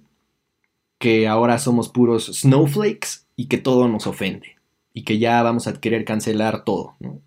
que 0.98 1.28
ahora 1.28 1.60
somos 1.60 1.90
puros 1.90 2.28
snowflakes 2.42 3.26
y 3.36 3.48
que 3.48 3.58
todo 3.58 3.88
nos 3.88 4.08
ofende 4.08 4.56
y 4.94 5.04
que 5.04 5.20
ya 5.20 5.42
vamos 5.44 5.68
a 5.68 5.80
querer 5.80 6.04
cancelar 6.04 6.64
todo. 6.66 6.96
¿no? 7.00 7.22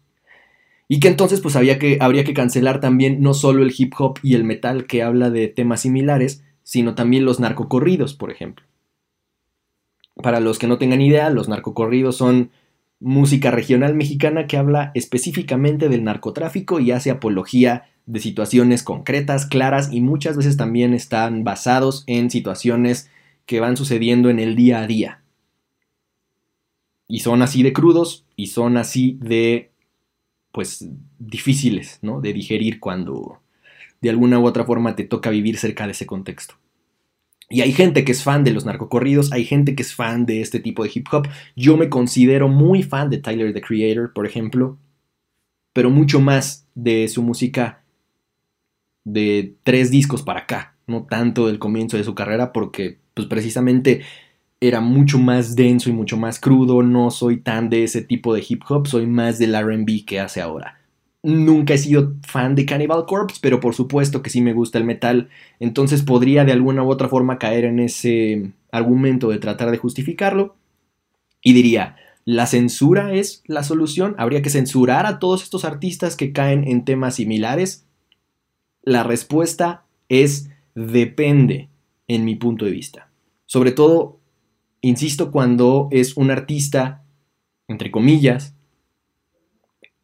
Y 0.93 1.01
que 1.01 1.09
entonces 1.09 1.41
pues 1.41 1.57
había 1.57 1.79
que, 1.79 1.97
habría 2.03 2.23
que 2.23 2.35
cancelar 2.35 2.79
también 2.79 3.23
no 3.23 3.33
solo 3.33 3.63
el 3.63 3.73
hip 3.75 3.95
hop 3.97 4.19
y 4.23 4.35
el 4.35 4.45
metal 4.45 4.87
que 4.87 5.03
habla 5.03 5.31
de 5.31 5.49
temas 5.49 5.81
similares, 5.81 6.45
sino 6.65 6.95
también 6.95 7.25
los 7.25 7.41
narcocorridos, 7.41 8.13
por 8.13 8.31
ejemplo. 8.31 8.67
Para 10.23 10.39
los 10.39 10.59
que 10.59 10.67
no 10.67 10.77
tengan 10.77 11.01
idea, 11.01 11.31
los 11.31 11.49
narcocorridos 11.49 12.19
son 12.19 12.51
música 13.01 13.51
regional 13.51 13.95
mexicana 13.95 14.47
que 14.47 14.59
habla 14.59 14.91
específicamente 14.95 15.89
del 15.89 16.05
narcotráfico 16.05 16.79
y 16.79 16.91
hace 16.91 17.11
apología 17.11 17.85
de 18.05 18.21
situaciones 18.21 18.83
concretas, 18.83 19.47
claras 19.47 19.91
y 19.95 20.03
muchas 20.03 20.37
veces 20.37 20.59
también 20.59 20.93
están 20.93 21.43
basados 21.43 22.05
en 22.07 22.31
situaciones 22.31 23.09
que 23.47 23.61
van 23.61 23.79
sucediendo 23.79 24.29
en 24.29 24.41
el 24.41 24.57
día 24.57 24.83
a 24.83 24.87
día. 24.87 25.23
Y 27.09 27.21
son 27.21 27.41
así 27.41 27.63
de 27.63 27.73
crudos 27.73 28.27
y 28.37 28.49
son 28.49 28.77
así 28.77 29.17
de 29.23 29.72
pues 30.53 30.87
difíciles, 31.19 31.99
¿no? 32.03 32.21
De 32.21 32.33
digerir 32.33 32.79
cuando 32.79 33.41
de 34.01 34.11
alguna 34.11 34.39
u 34.39 34.47
otra 34.47 34.65
forma 34.65 34.95
te 34.95 35.05
toca 35.05 35.31
vivir 35.31 35.57
cerca 35.57 35.87
de 35.87 35.93
ese 35.93 36.07
contexto. 36.07 36.55
Y 37.49 37.61
hay 37.61 37.73
gente 37.73 38.05
que 38.05 38.13
es 38.13 38.23
fan 38.23 38.45
de 38.45 38.53
los 38.53 38.65
narcocorridos, 38.65 39.33
hay 39.33 39.45
gente 39.45 39.75
que 39.75 39.83
es 39.83 39.95
fan 39.95 40.25
de 40.25 40.41
este 40.41 40.59
tipo 40.59 40.85
de 40.85 40.91
hip 40.95 41.07
hop. 41.13 41.29
Yo 41.55 41.77
me 41.77 41.89
considero 41.89 42.49
muy 42.49 42.83
fan 42.83 43.11
de 43.11 43.19
Tyler 43.19 43.53
the 43.53 43.61
Creator, 43.61 44.13
por 44.13 44.27
ejemplo, 44.27 44.79
pero 45.73 45.91
mucho 45.91 46.21
más 46.21 46.67
de 46.75 47.09
su 47.09 47.23
música 47.23 47.85
de 49.05 49.55
tres 49.65 49.91
discos 49.91 50.23
para 50.23 50.41
acá, 50.41 50.77
no 50.87 51.05
tanto 51.05 51.47
del 51.47 51.59
comienzo 51.59 51.97
de 51.97 52.05
su 52.05 52.15
carrera, 52.15 52.53
porque 52.53 52.99
pues 53.15 53.27
precisamente 53.27 54.03
era 54.63 54.81
mucho 54.81 55.19
más 55.19 55.57
denso 55.57 55.91
y 55.91 55.93
mucho 55.93 56.17
más 56.17 56.39
crudo, 56.39 56.85
no 56.85 57.11
soy 57.11 57.39
tan 57.39 57.69
de 57.69 57.83
ese 57.83 58.01
tipo 58.01 58.33
de 58.33 58.45
hip 58.49 58.63
hop, 58.69 58.87
soy 58.87 59.09
más 59.09 59.41
del 59.41 59.57
RB 59.57 60.05
que 60.07 60.21
hace 60.21 60.41
ahora. 60.41 60.79
Nunca 61.25 61.75
he 61.75 61.79
sido 61.79 62.15
fan 62.25 62.55
de 62.55 62.65
Cannibal 62.65 63.05
Corpse, 63.05 63.41
pero 63.43 63.59
por 63.59 63.75
supuesto 63.75 64.23
que 64.23 64.31
sí 64.31 64.41
me 64.41 64.53
gusta 64.53 64.79
el 64.79 64.85
metal, 64.85 65.31
entonces 65.59 66.03
podría 66.03 66.45
de 66.45 66.53
alguna 66.53 66.85
u 66.85 66.91
otra 66.91 67.09
forma 67.09 67.41
caer 67.41 67.65
en 67.65 67.81
ese 67.81 68.53
argumento 68.71 69.31
de 69.31 69.39
tratar 69.39 69.73
de 69.73 69.79
justificarlo. 69.79 70.55
Y 71.43 71.55
diría, 71.55 71.97
¿la 72.25 72.47
censura 72.47 73.13
es 73.15 73.43
la 73.47 73.65
solución? 73.65 74.15
¿Habría 74.17 74.43
que 74.43 74.51
censurar 74.51 75.07
a 75.07 75.19
todos 75.19 75.43
estos 75.43 75.65
artistas 75.65 76.15
que 76.15 76.33
caen 76.33 76.69
en 76.69 76.85
temas 76.85 77.17
similares? 77.17 77.85
La 78.85 79.03
respuesta 79.03 79.87
es 80.09 80.51
depende, 80.77 81.69
en 82.07 82.25
mi 82.25 82.37
punto 82.37 82.65
de 82.65 82.71
vista. 82.71 83.09
Sobre 83.47 83.73
todo 83.73 84.22
insisto, 84.83 85.31
cuando 85.31 85.89
es 85.91 86.17
un 86.17 86.31
artista, 86.31 87.03
entre 87.69 87.91
comillas, 87.91 88.55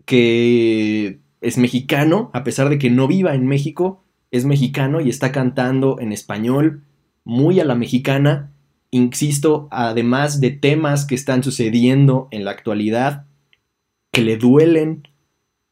que 0.06 1.20
es 1.42 1.58
mexicano, 1.58 2.30
a 2.32 2.42
pesar 2.42 2.70
de 2.70 2.78
que 2.78 2.88
no 2.88 3.06
viva 3.06 3.34
en 3.34 3.46
México, 3.46 4.02
es 4.30 4.46
mexicano 4.46 5.00
y 5.00 5.10
está 5.10 5.32
cantando 5.32 6.00
en 6.00 6.12
español, 6.12 6.84
muy 7.24 7.60
a 7.60 7.64
la 7.64 7.74
mexicana, 7.74 8.52
insisto, 8.90 9.68
además 9.70 10.40
de 10.40 10.50
temas 10.50 11.04
que 11.04 11.14
están 11.14 11.42
sucediendo 11.42 12.28
en 12.30 12.44
la 12.44 12.52
actualidad, 12.52 13.26
que 14.12 14.22
le 14.22 14.38
duelen 14.38 15.06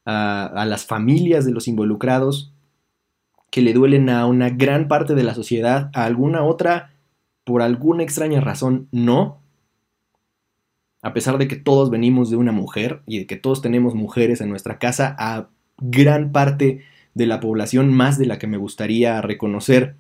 a, 0.04 0.64
las 0.66 0.84
familias 0.84 1.44
de 1.44 1.52
los 1.52 1.68
involucrados, 1.68 2.52
que 3.50 3.62
le 3.62 3.72
duelen 3.72 4.10
a 4.10 4.26
una 4.26 4.50
gran 4.50 4.88
parte 4.88 5.14
de 5.14 5.24
la 5.24 5.34
sociedad, 5.34 5.90
a 5.94 6.04
alguna 6.04 6.44
otra 6.44 6.95
por 7.46 7.62
alguna 7.62 8.02
extraña 8.02 8.40
razón 8.40 8.88
no, 8.90 9.40
a 11.00 11.12
pesar 11.14 11.38
de 11.38 11.46
que 11.46 11.54
todos 11.54 11.90
venimos 11.90 12.28
de 12.28 12.36
una 12.36 12.50
mujer 12.50 13.02
y 13.06 13.20
de 13.20 13.26
que 13.26 13.36
todos 13.36 13.62
tenemos 13.62 13.94
mujeres 13.94 14.40
en 14.40 14.48
nuestra 14.48 14.80
casa, 14.80 15.14
a 15.16 15.48
gran 15.78 16.32
parte 16.32 16.82
de 17.14 17.26
la 17.26 17.38
población, 17.38 17.94
más 17.94 18.18
de 18.18 18.26
la 18.26 18.40
que 18.40 18.48
me 18.48 18.56
gustaría 18.56 19.22
reconocer, 19.22 19.94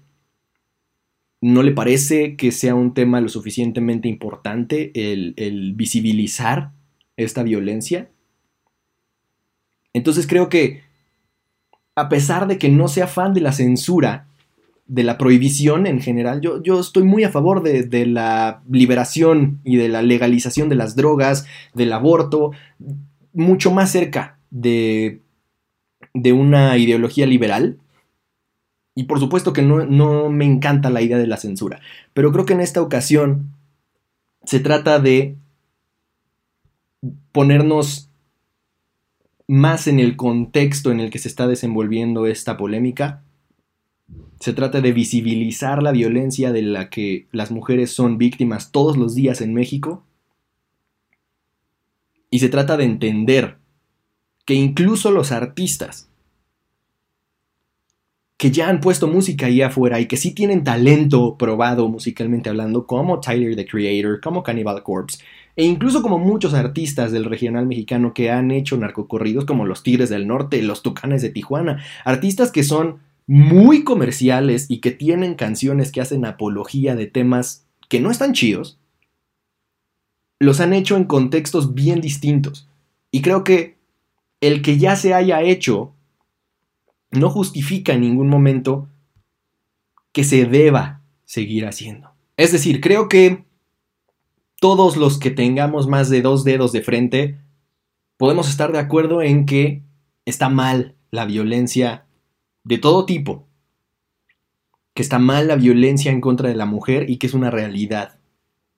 ¿no 1.40 1.62
le 1.62 1.70
parece 1.70 2.34
que 2.34 2.50
sea 2.50 2.74
un 2.74 2.94
tema 2.94 3.20
lo 3.20 3.28
suficientemente 3.28 4.08
importante 4.08 4.90
el, 5.12 5.72
visibilizar 5.76 6.72
esta 7.16 7.44
violencia? 7.44 8.10
Entonces 9.92 10.26
creo 10.26 10.48
que, 10.48 10.82
a 11.94 12.08
pesar 12.08 12.48
de 12.48 12.58
que 12.58 12.70
no 12.70 12.88
sea 12.88 13.06
fan 13.06 13.34
de 13.34 13.40
la 13.40 13.52
censura, 13.52 14.26
de 14.86 15.02
la 15.02 15.18
prohibición 15.18 15.86
en 15.86 16.00
general. 16.00 16.40
Yo, 16.40 16.62
yo 16.62 16.80
estoy 16.80 17.02
muy 17.02 17.24
a 17.24 17.30
favor 17.30 17.62
de, 17.62 18.06
la 18.06 18.62
liberación 18.70 19.60
y 19.64 19.76
de 19.76 19.88
la 19.88 20.02
legalización 20.02 20.68
de 20.68 20.76
las 20.76 20.96
drogas, 20.96 21.46
del 21.74 21.92
aborto, 21.92 22.52
mucho 23.32 23.72
más 23.72 23.90
cerca 23.90 24.38
de, 24.50 25.20
de 26.14 26.32
una 26.32 26.78
ideología 26.78 27.26
liberal. 27.26 27.78
Y 28.94 29.04
por 29.04 29.20
supuesto 29.20 29.52
que 29.52 29.62
no, 29.62 29.84
no 29.84 30.30
me 30.30 30.44
encanta 30.44 30.88
la 30.88 31.02
idea 31.02 31.18
de 31.18 31.26
la 31.26 31.36
censura, 31.36 31.80
pero 32.14 32.32
creo 32.32 32.46
que 32.46 32.54
en 32.54 32.60
esta 32.60 32.80
ocasión 32.80 33.52
se 34.44 34.60
trata 34.60 35.00
de 35.00 35.36
ponernos 37.32 38.08
más 39.48 39.86
en 39.86 40.00
el 40.00 40.16
contexto 40.16 40.90
en 40.90 41.00
el 41.00 41.10
que 41.10 41.18
se 41.18 41.28
está 41.28 41.46
desenvolviendo 41.46 42.26
esta 42.26 42.56
polémica. 42.56 43.22
Se 44.40 44.52
trata 44.52 44.80
de 44.80 44.92
visibilizar 44.92 45.82
la 45.82 45.92
violencia 45.92 46.52
de 46.52 46.62
la 46.62 46.90
que 46.90 47.26
las 47.32 47.50
mujeres 47.50 47.90
son 47.90 48.18
víctimas 48.18 48.70
todos 48.70 48.96
los 48.96 49.14
días 49.14 49.40
en 49.40 49.54
México. 49.54 50.04
Y 52.30 52.38
se 52.38 52.48
trata 52.48 52.76
de 52.76 52.84
entender 52.84 53.56
que 54.44 54.54
incluso 54.54 55.10
los 55.10 55.32
artistas 55.32 56.08
que 58.36 58.50
ya 58.50 58.68
han 58.68 58.80
puesto 58.80 59.08
música 59.08 59.46
ahí 59.46 59.62
afuera 59.62 59.98
y 59.98 60.06
que 60.06 60.18
sí 60.18 60.34
tienen 60.34 60.62
talento 60.62 61.36
probado 61.38 61.88
musicalmente 61.88 62.50
hablando, 62.50 62.86
como 62.86 63.20
Tyler 63.20 63.56
the 63.56 63.66
Creator, 63.66 64.20
como 64.20 64.42
Cannibal 64.42 64.82
Corpse, 64.82 65.24
e 65.56 65.64
incluso 65.64 66.02
como 66.02 66.18
muchos 66.18 66.52
artistas 66.52 67.12
del 67.12 67.24
regional 67.24 67.66
mexicano 67.66 68.12
que 68.12 68.30
han 68.30 68.50
hecho 68.50 68.76
narcocorridos 68.76 69.46
como 69.46 69.64
los 69.64 69.82
Tigres 69.82 70.10
del 70.10 70.26
Norte, 70.26 70.60
los 70.60 70.82
Tucanes 70.82 71.22
de 71.22 71.30
Tijuana, 71.30 71.82
artistas 72.04 72.52
que 72.52 72.62
son 72.62 72.98
muy 73.26 73.82
comerciales 73.82 74.66
y 74.68 74.80
que 74.80 74.92
tienen 74.92 75.34
canciones 75.34 75.90
que 75.90 76.00
hacen 76.00 76.24
apología 76.24 76.94
de 76.94 77.06
temas 77.06 77.66
que 77.88 78.00
no 78.00 78.10
están 78.10 78.32
chidos, 78.32 78.78
los 80.38 80.60
han 80.60 80.72
hecho 80.72 80.96
en 80.96 81.04
contextos 81.04 81.74
bien 81.74 82.00
distintos. 82.00 82.68
Y 83.10 83.22
creo 83.22 83.42
que 83.42 83.78
el 84.40 84.62
que 84.62 84.78
ya 84.78 84.96
se 84.96 85.14
haya 85.14 85.42
hecho 85.42 85.92
no 87.10 87.30
justifica 87.30 87.94
en 87.94 88.02
ningún 88.02 88.28
momento 88.28 88.88
que 90.12 90.24
se 90.24 90.44
deba 90.44 91.02
seguir 91.24 91.66
haciendo. 91.66 92.10
Es 92.36 92.52
decir, 92.52 92.80
creo 92.80 93.08
que 93.08 93.44
todos 94.60 94.96
los 94.96 95.18
que 95.18 95.30
tengamos 95.30 95.86
más 95.88 96.10
de 96.10 96.22
dos 96.22 96.44
dedos 96.44 96.72
de 96.72 96.82
frente 96.82 97.38
podemos 98.16 98.48
estar 98.48 98.72
de 98.72 98.78
acuerdo 98.78 99.22
en 99.22 99.46
que 99.46 99.82
está 100.24 100.48
mal 100.48 100.94
la 101.10 101.24
violencia 101.24 102.05
de 102.66 102.78
todo 102.78 103.06
tipo, 103.06 103.46
que 104.94 105.02
está 105.02 105.18
mal 105.18 105.48
la 105.48 105.56
violencia 105.56 106.12
en 106.12 106.20
contra 106.20 106.48
de 106.48 106.54
la 106.54 106.66
mujer 106.66 107.08
y 107.08 107.16
que 107.16 107.26
es 107.26 107.34
una 107.34 107.50
realidad. 107.50 108.18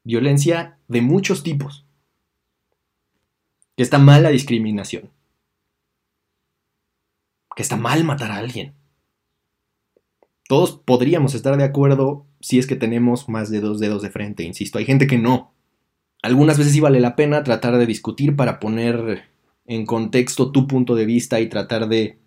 Violencia 0.05 0.79
de 0.89 1.03
muchos 1.03 1.43
tipos. 1.43 1.85
Que 3.77 3.83
está 3.83 3.99
mal 3.99 4.23
la 4.23 4.31
discriminación 4.31 5.11
que 7.59 7.63
está 7.63 7.77
mal 7.77 8.05
matar 8.05 8.31
a 8.31 8.37
alguien. 8.37 8.75
Todos 10.47 10.81
podríamos 10.85 11.35
estar 11.35 11.57
de 11.57 11.65
acuerdo 11.65 12.25
si 12.39 12.61
es 12.61 12.69
que 12.69 12.77
tenemos 12.77 13.29
más 13.29 13.51
de 13.51 13.59
dos 13.59 13.81
dedos 13.81 14.01
de 14.01 14.11
frente, 14.11 14.45
insisto. 14.45 14.79
Hay 14.79 14.85
gente 14.85 15.09
que 15.09 15.19
no. 15.19 15.53
Algunas 16.23 16.57
veces 16.57 16.73
sí 16.73 16.79
vale 16.79 17.01
la 17.01 17.17
pena 17.17 17.43
tratar 17.43 17.77
de 17.77 17.87
discutir 17.87 18.37
para 18.37 18.61
poner 18.61 19.25
en 19.67 19.87
contexto 19.87 20.53
tu 20.53 20.69
punto 20.69 20.95
de 20.95 21.05
vista 21.05 21.41
y 21.41 21.49
tratar 21.49 21.89
de, 21.89 22.21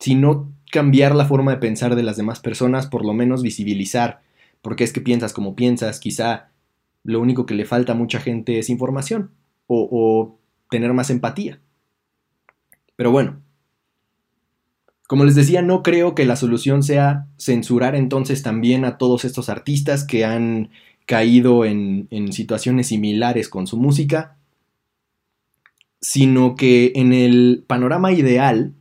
si 0.00 0.16
no 0.16 0.52
cambiar 0.72 1.14
la 1.14 1.26
forma 1.26 1.52
de 1.52 1.58
pensar 1.58 1.94
de 1.94 2.02
las 2.02 2.16
demás 2.16 2.40
personas, 2.40 2.88
por 2.88 3.04
lo 3.04 3.12
menos 3.12 3.42
visibilizar 3.42 4.22
porque 4.62 4.84
es 4.84 4.92
que 4.92 5.00
piensas 5.00 5.32
como 5.32 5.54
piensas. 5.54 6.00
Quizá 6.00 6.48
lo 7.04 7.20
único 7.20 7.44
que 7.44 7.54
le 7.54 7.66
falta 7.66 7.92
a 7.92 7.96
mucha 7.96 8.20
gente 8.20 8.58
es 8.58 8.70
información 8.70 9.32
o, 9.66 10.38
tener 10.70 10.92
más 10.94 11.10
empatía. 11.10 11.60
Pero 12.96 13.10
bueno, 13.10 13.42
como 15.06 15.24
les 15.24 15.34
decía, 15.34 15.60
no 15.60 15.82
creo 15.82 16.14
que 16.14 16.24
la 16.24 16.36
solución 16.36 16.82
sea 16.82 17.26
censurar 17.38 17.94
entonces 17.94 18.42
también 18.42 18.86
a 18.86 18.96
todos 18.96 19.26
estos 19.26 19.50
artistas 19.50 20.04
que 20.04 20.24
han 20.24 20.70
caído 21.04 21.66
en, 21.66 22.08
situaciones 22.32 22.86
similares 22.88 23.50
con 23.50 23.66
su 23.66 23.76
música, 23.76 24.38
sino 26.00 26.54
que 26.54 26.92
en 26.94 27.12
el 27.12 27.64
panorama 27.66 28.12
ideal, 28.12 28.72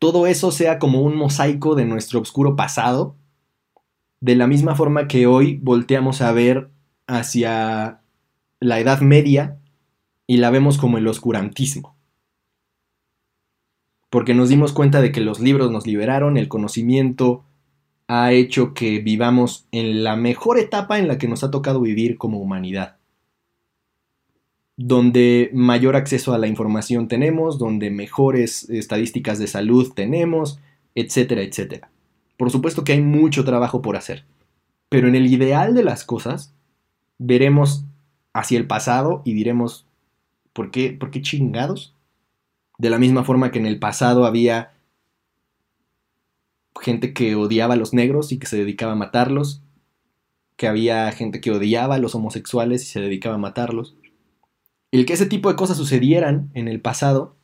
todo 0.00 0.26
eso 0.26 0.50
sea 0.50 0.80
como 0.80 1.02
un 1.02 1.14
mosaico 1.16 1.76
de 1.76 1.84
nuestro 1.84 2.20
oscuro 2.20 2.56
pasado, 2.56 3.14
de 4.20 4.34
la 4.34 4.48
misma 4.48 4.74
forma 4.74 5.06
que 5.06 5.28
hoy 5.28 5.60
volteamos 5.62 6.20
a 6.22 6.32
ver 6.32 6.70
hacia 7.06 8.00
la 8.58 8.80
Edad 8.80 9.00
Media 9.02 9.60
y 10.26 10.38
la 10.38 10.50
vemos 10.50 10.76
como 10.76 10.98
el 10.98 11.06
oscurantismo 11.06 11.94
porque 14.10 14.34
nos 14.34 14.48
dimos 14.48 14.72
cuenta 14.72 15.00
de 15.00 15.12
que 15.12 15.20
los 15.20 15.40
libros 15.40 15.70
nos 15.70 15.86
liberaron, 15.86 16.36
el 16.36 16.48
conocimiento 16.48 17.44
ha 18.08 18.32
hecho 18.32 18.74
que 18.74 18.98
vivamos 18.98 19.68
en 19.70 20.02
la 20.02 20.16
mejor 20.16 20.58
etapa 20.58 20.98
en 20.98 21.06
la 21.06 21.16
que 21.16 21.28
nos 21.28 21.44
ha 21.44 21.52
tocado 21.52 21.80
vivir 21.80 22.18
como 22.18 22.40
humanidad. 22.40 22.96
Donde 24.82 25.50
mayor 25.52 25.94
acceso 25.94 26.32
a 26.32 26.38
la 26.38 26.46
información 26.46 27.06
tenemos, 27.06 27.58
donde 27.58 27.90
mejores 27.90 28.70
estadísticas 28.70 29.38
de 29.38 29.46
salud 29.46 29.92
tenemos, 29.92 30.58
etcétera, 30.94 31.42
etcétera. 31.42 31.90
Por 32.38 32.50
supuesto 32.50 32.82
que 32.82 32.92
hay 32.92 33.02
mucho 33.02 33.44
trabajo 33.44 33.82
por 33.82 33.96
hacer, 33.96 34.24
pero 34.88 35.06
en 35.06 35.16
el 35.16 35.26
ideal 35.26 35.74
de 35.74 35.84
las 35.84 36.04
cosas, 36.04 36.54
veremos 37.18 37.84
hacia 38.32 38.56
el 38.56 38.66
pasado 38.66 39.20
y 39.26 39.34
diremos, 39.34 39.84
¿por 40.54 40.70
qué, 40.70 40.92
por 40.92 41.10
qué 41.10 41.20
chingados 41.20 41.94
de 42.78 42.88
la 42.88 42.98
misma 42.98 43.22
forma 43.22 43.50
que 43.50 43.58
en 43.58 43.66
el 43.66 43.78
pasado 43.78 44.24
había 44.24 44.72
gente 46.80 47.12
que 47.12 47.34
odiaba 47.34 47.74
a 47.74 47.76
los 47.76 47.92
negros 47.92 48.32
y 48.32 48.38
que 48.38 48.46
se 48.46 48.56
dedicaba 48.56 48.92
a 48.92 48.96
matarlos, 48.96 49.60
que 50.56 50.66
había 50.66 51.12
gente 51.12 51.42
que 51.42 51.50
odiaba 51.50 51.96
a 51.96 51.98
los 51.98 52.14
homosexuales 52.14 52.82
y 52.82 52.86
se 52.86 53.00
dedicaba 53.00 53.34
a 53.34 53.38
matarlos. 53.38 53.94
El 54.92 55.06
que 55.06 55.12
ese 55.12 55.26
tipo 55.26 55.48
de 55.48 55.56
cosas 55.56 55.76
sucedieran 55.76 56.50
en 56.54 56.68
el 56.68 56.80
pasado 56.80 57.36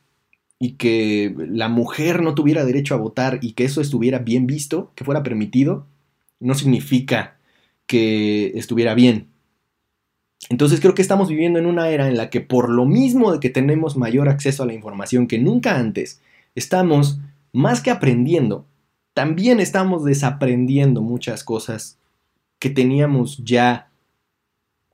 y 0.59 0.73
que 0.73 1.35
la 1.37 1.69
mujer 1.69 2.21
no 2.21 2.35
tuviera 2.35 2.65
derecho 2.65 2.93
a 2.93 2.97
votar 2.97 3.39
y 3.41 3.53
que 3.53 3.65
eso 3.65 3.79
estuviera 3.79 4.19
bien 4.19 4.47
visto, 4.47 4.91
que 4.95 5.05
fuera 5.05 5.23
permitido, 5.23 5.85
no 6.39 6.55
significa 6.55 7.37
que 7.85 8.51
estuviera 8.55 8.93
bien. 8.95 9.27
Entonces 10.49 10.79
creo 10.79 10.93
que 10.93 11.01
estamos 11.01 11.29
viviendo 11.29 11.59
en 11.59 11.65
una 11.65 11.89
era 11.89 12.07
en 12.07 12.17
la 12.17 12.29
que 12.29 12.41
por 12.41 12.69
lo 12.69 12.85
mismo 12.85 13.31
de 13.31 13.39
que 13.39 13.49
tenemos 13.49 13.97
mayor 13.97 14.29
acceso 14.29 14.63
a 14.63 14.65
la 14.65 14.73
información 14.73 15.27
que 15.27 15.39
nunca 15.39 15.77
antes, 15.77 16.21
estamos 16.55 17.19
más 17.53 17.81
que 17.81 17.91
aprendiendo, 17.91 18.65
también 19.13 19.59
estamos 19.59 20.03
desaprendiendo 20.03 21.01
muchas 21.01 21.43
cosas 21.43 21.97
que 22.59 22.69
teníamos 22.69 23.37
ya 23.43 23.89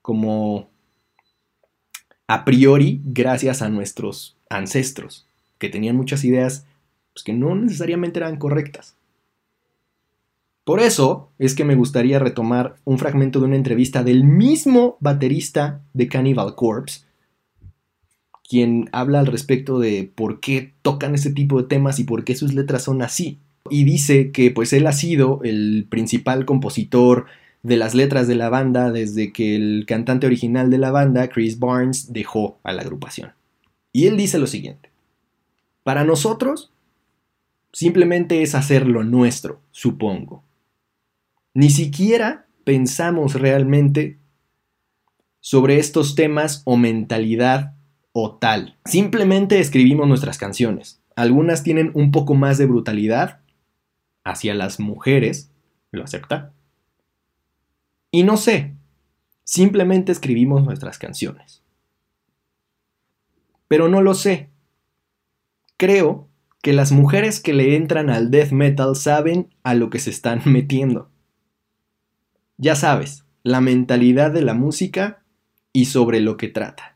como 0.01 0.69
a 2.27 2.45
priori 2.45 3.01
gracias 3.03 3.61
a 3.61 3.69
nuestros 3.69 4.35
ancestros, 4.49 5.25
que 5.57 5.69
tenían 5.69 5.95
muchas 5.95 6.23
ideas 6.23 6.65
pues, 7.13 7.23
que 7.23 7.33
no 7.33 7.55
necesariamente 7.55 8.19
eran 8.19 8.37
correctas. 8.37 8.95
Por 10.63 10.79
eso 10.79 11.29
es 11.39 11.55
que 11.55 11.65
me 11.65 11.75
gustaría 11.75 12.19
retomar 12.19 12.77
un 12.85 12.97
fragmento 12.97 13.39
de 13.39 13.47
una 13.47 13.57
entrevista 13.57 14.03
del 14.03 14.23
mismo 14.23 14.97
baterista 15.01 15.81
de 15.93 16.07
Cannibal 16.07 16.55
Corpse, 16.55 17.01
quien 18.47 18.89
habla 18.93 19.19
al 19.19 19.27
respecto 19.27 19.79
de 19.79 20.09
por 20.15 20.39
qué 20.39 20.73
tocan 20.81 21.15
ese 21.15 21.31
tipo 21.31 21.61
de 21.61 21.67
temas 21.67 21.99
y 21.99 22.05
por 22.05 22.23
qué 22.23 22.35
sus 22.35 22.53
letras 22.53 22.83
son 22.83 23.01
así. 23.01 23.39
Y 23.69 23.83
dice 23.83 24.31
que 24.31 24.51
pues 24.51 24.71
él 24.73 24.87
ha 24.87 24.93
sido 24.93 25.41
el 25.43 25.85
principal 25.89 26.45
compositor 26.45 27.25
de 27.63 27.77
las 27.77 27.95
letras 27.95 28.27
de 28.27 28.35
la 28.35 28.49
banda 28.49 28.91
desde 28.91 29.31
que 29.31 29.55
el 29.55 29.85
cantante 29.87 30.27
original 30.27 30.69
de 30.69 30.77
la 30.77 30.91
banda, 30.91 31.29
Chris 31.29 31.57
Barnes, 31.59 32.11
dejó 32.11 32.59
a 32.63 32.73
la 32.73 32.81
agrupación. 32.81 33.31
Y 33.93 34.07
él 34.07 34.17
dice 34.17 34.37
lo 34.37 34.47
siguiente. 34.47 34.91
Para 35.83 36.03
nosotros, 36.03 36.71
simplemente 37.71 38.41
es 38.41 38.53
hacer 38.53 38.85
lo 38.85 39.03
nuestro, 39.03 39.61
supongo. 39.71 40.43
Ni 41.53 41.69
siquiera 41.69 42.47
pensamos 42.65 43.35
realmente 43.35 44.17
sobre 45.39 45.79
estos 45.79 46.15
temas 46.15 46.63
o 46.65 46.77
mentalidad 46.77 47.75
o 48.11 48.35
tal. 48.35 48.77
Simplemente 48.85 49.59
escribimos 49.59 50.07
nuestras 50.07 50.37
canciones. 50.37 51.01
Algunas 51.15 51.63
tienen 51.63 51.91
un 51.93 52.11
poco 52.11 52.33
más 52.33 52.57
de 52.57 52.65
brutalidad 52.65 53.41
hacia 54.23 54.53
las 54.53 54.79
mujeres, 54.79 55.51
¿lo 55.91 56.03
acepta? 56.03 56.53
Y 58.15 58.21
no 58.21 58.37
sé, 58.37 58.75
simplemente 59.43 60.11
escribimos 60.11 60.63
nuestras 60.63 60.99
canciones. 60.99 61.63
Pero 63.67 63.89
no 63.89 64.03
lo 64.03 64.13
sé. 64.13 64.51
Creo 65.77 66.29
que 66.61 66.73
las 66.73 66.91
mujeres 66.91 67.39
que 67.39 67.53
le 67.53 67.75
entran 67.75 68.11
al 68.11 68.29
death 68.29 68.51
metal 68.51 68.95
saben 68.95 69.49
a 69.63 69.73
lo 69.73 69.89
que 69.89 69.97
se 69.97 70.11
están 70.11 70.43
metiendo. 70.45 71.09
Ya 72.57 72.75
sabes, 72.75 73.25
la 73.41 73.61
mentalidad 73.61 74.29
de 74.29 74.43
la 74.43 74.53
música 74.53 75.23
y 75.73 75.85
sobre 75.85 76.19
lo 76.19 76.37
que 76.37 76.49
trata. 76.49 76.95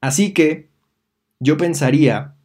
Así 0.00 0.32
que 0.32 0.68
yo 1.40 1.56
pensaría 1.56 2.36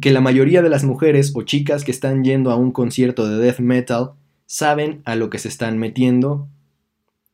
que 0.00 0.10
la 0.10 0.20
mayoría 0.20 0.60
de 0.60 0.70
las 0.70 0.82
mujeres 0.82 1.30
o 1.36 1.42
chicas 1.42 1.84
que 1.84 1.92
están 1.92 2.24
yendo 2.24 2.50
a 2.50 2.56
un 2.56 2.72
concierto 2.72 3.28
de 3.28 3.38
death 3.38 3.60
metal 3.60 4.14
saben 4.54 5.02
a 5.04 5.16
lo 5.16 5.30
que 5.30 5.40
se 5.40 5.48
están 5.48 5.78
metiendo 5.78 6.48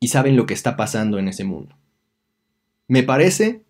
y 0.00 0.09
saben 0.09 0.37
lo 0.37 0.46
que 0.46 0.54
está 0.54 0.78
pasando 0.78 1.18
en 1.18 1.28
ese 1.28 1.44
mundo. 1.44 1.76
Me 2.88 3.02
parece 3.02 3.62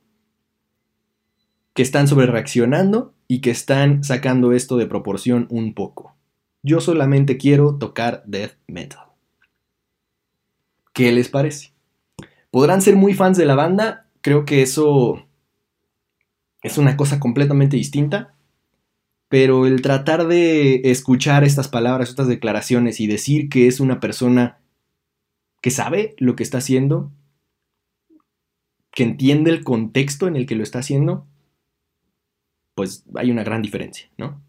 que 1.75 1.83
están 1.83 2.07
sobre 2.07 2.27
reaccionando 2.27 3.13
y 3.27 3.41
que 3.41 3.51
están 3.51 4.05
sacando 4.05 4.53
esto 4.53 4.77
de 4.77 4.87
proporción 4.87 5.49
un 5.51 5.75
poco. 5.75 6.15
Yo 6.63 6.81
solamente 6.81 7.39
quiero 7.39 7.75
tocar 7.75 8.23
death 8.25 8.53
metal. 8.69 9.07
¿Qué 10.93 11.11
les 11.11 11.29
parece? 11.29 11.73
Podrán 12.53 12.83
ser 12.83 12.95
muy 12.95 13.15
fans 13.15 13.37
de 13.37 13.47
la 13.47 13.57
banda, 13.57 14.07
creo 14.21 14.45
que 14.45 14.63
eso 14.63 15.27
es 16.63 16.79
una 16.79 16.97
cosa 16.97 17.19
completamente 17.19 17.77
distinta, 17.77 18.33
pero 19.31 19.65
el 19.65 19.81
tratar 19.81 20.27
de 20.27 20.81
escuchar 20.91 21.45
estas 21.45 21.69
palabras, 21.69 22.09
estas 22.09 22.27
declaraciones 22.27 22.99
y 22.99 23.07
decir 23.07 23.49
que 23.49 23.69
es 23.69 23.79
una 23.79 24.01
persona 24.01 24.59
que 25.63 25.71
sabe 25.71 26.17
lo 26.19 26.35
que 26.35 26.43
está 26.43 26.59
haciendo, 26.59 27.13
que 28.91 29.05
entiende 29.05 29.53
el 29.53 29.63
contexto 29.63 30.27
en 30.27 30.35
el 30.35 30.47
que 30.47 30.57
lo 30.57 30.65
está 30.65 30.81
haciendo, 30.81 31.29
pues 32.75 33.05
hay 33.15 33.31
una 33.31 33.45
gran 33.45 33.63
diferencia, 33.63 34.11
¿no? 34.19 34.43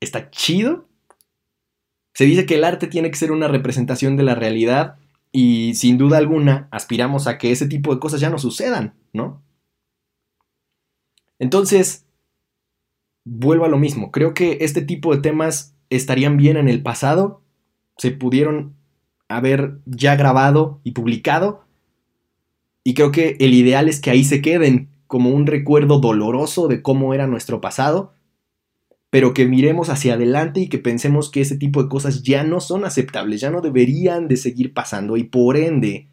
Está 0.00 0.30
chido. 0.30 0.88
Se 2.14 2.24
dice 2.24 2.46
que 2.46 2.54
el 2.54 2.64
arte 2.64 2.86
tiene 2.86 3.10
que 3.10 3.18
ser 3.18 3.30
una 3.30 3.48
representación 3.48 4.16
de 4.16 4.22
la 4.22 4.34
realidad 4.34 4.96
y 5.32 5.74
sin 5.74 5.98
duda 5.98 6.16
alguna 6.16 6.66
aspiramos 6.70 7.26
a 7.26 7.36
que 7.36 7.52
ese 7.52 7.66
tipo 7.66 7.94
de 7.94 8.00
cosas 8.00 8.20
ya 8.20 8.30
no 8.30 8.38
sucedan, 8.38 8.94
¿no? 9.12 9.42
Entonces, 11.38 12.05
vuelvo 13.26 13.66
a 13.66 13.68
lo 13.68 13.76
mismo. 13.76 14.10
Creo 14.10 14.32
que 14.32 14.58
este 14.62 14.80
tipo 14.80 15.14
de 15.14 15.20
temas 15.20 15.74
estarían 15.90 16.38
bien 16.38 16.56
en 16.56 16.68
el 16.68 16.82
pasado, 16.82 17.42
se 17.98 18.12
pudieron 18.12 18.74
haber 19.28 19.80
ya 19.84 20.16
grabado 20.16 20.80
y 20.84 20.92
publicado, 20.92 21.64
y 22.84 22.94
creo 22.94 23.10
que 23.10 23.36
el 23.40 23.52
ideal 23.52 23.88
es 23.88 24.00
que 24.00 24.10
ahí 24.10 24.24
se 24.24 24.40
queden 24.40 24.90
como 25.08 25.30
un 25.30 25.46
recuerdo 25.46 25.98
doloroso 25.98 26.68
de 26.68 26.82
cómo 26.82 27.14
era 27.14 27.26
nuestro 27.26 27.60
pasado, 27.60 28.14
pero 29.10 29.34
que 29.34 29.46
miremos 29.46 29.88
hacia 29.88 30.14
adelante 30.14 30.60
y 30.60 30.68
que 30.68 30.78
pensemos 30.78 31.30
que 31.30 31.40
ese 31.40 31.56
tipo 31.56 31.82
de 31.82 31.88
cosas 31.88 32.22
ya 32.22 32.44
no 32.44 32.60
son 32.60 32.84
aceptables, 32.84 33.40
ya 33.40 33.50
no 33.50 33.60
deberían 33.60 34.28
de 34.28 34.36
seguir 34.36 34.72
pasando 34.72 35.16
y 35.16 35.24
por 35.24 35.56
ende 35.56 36.08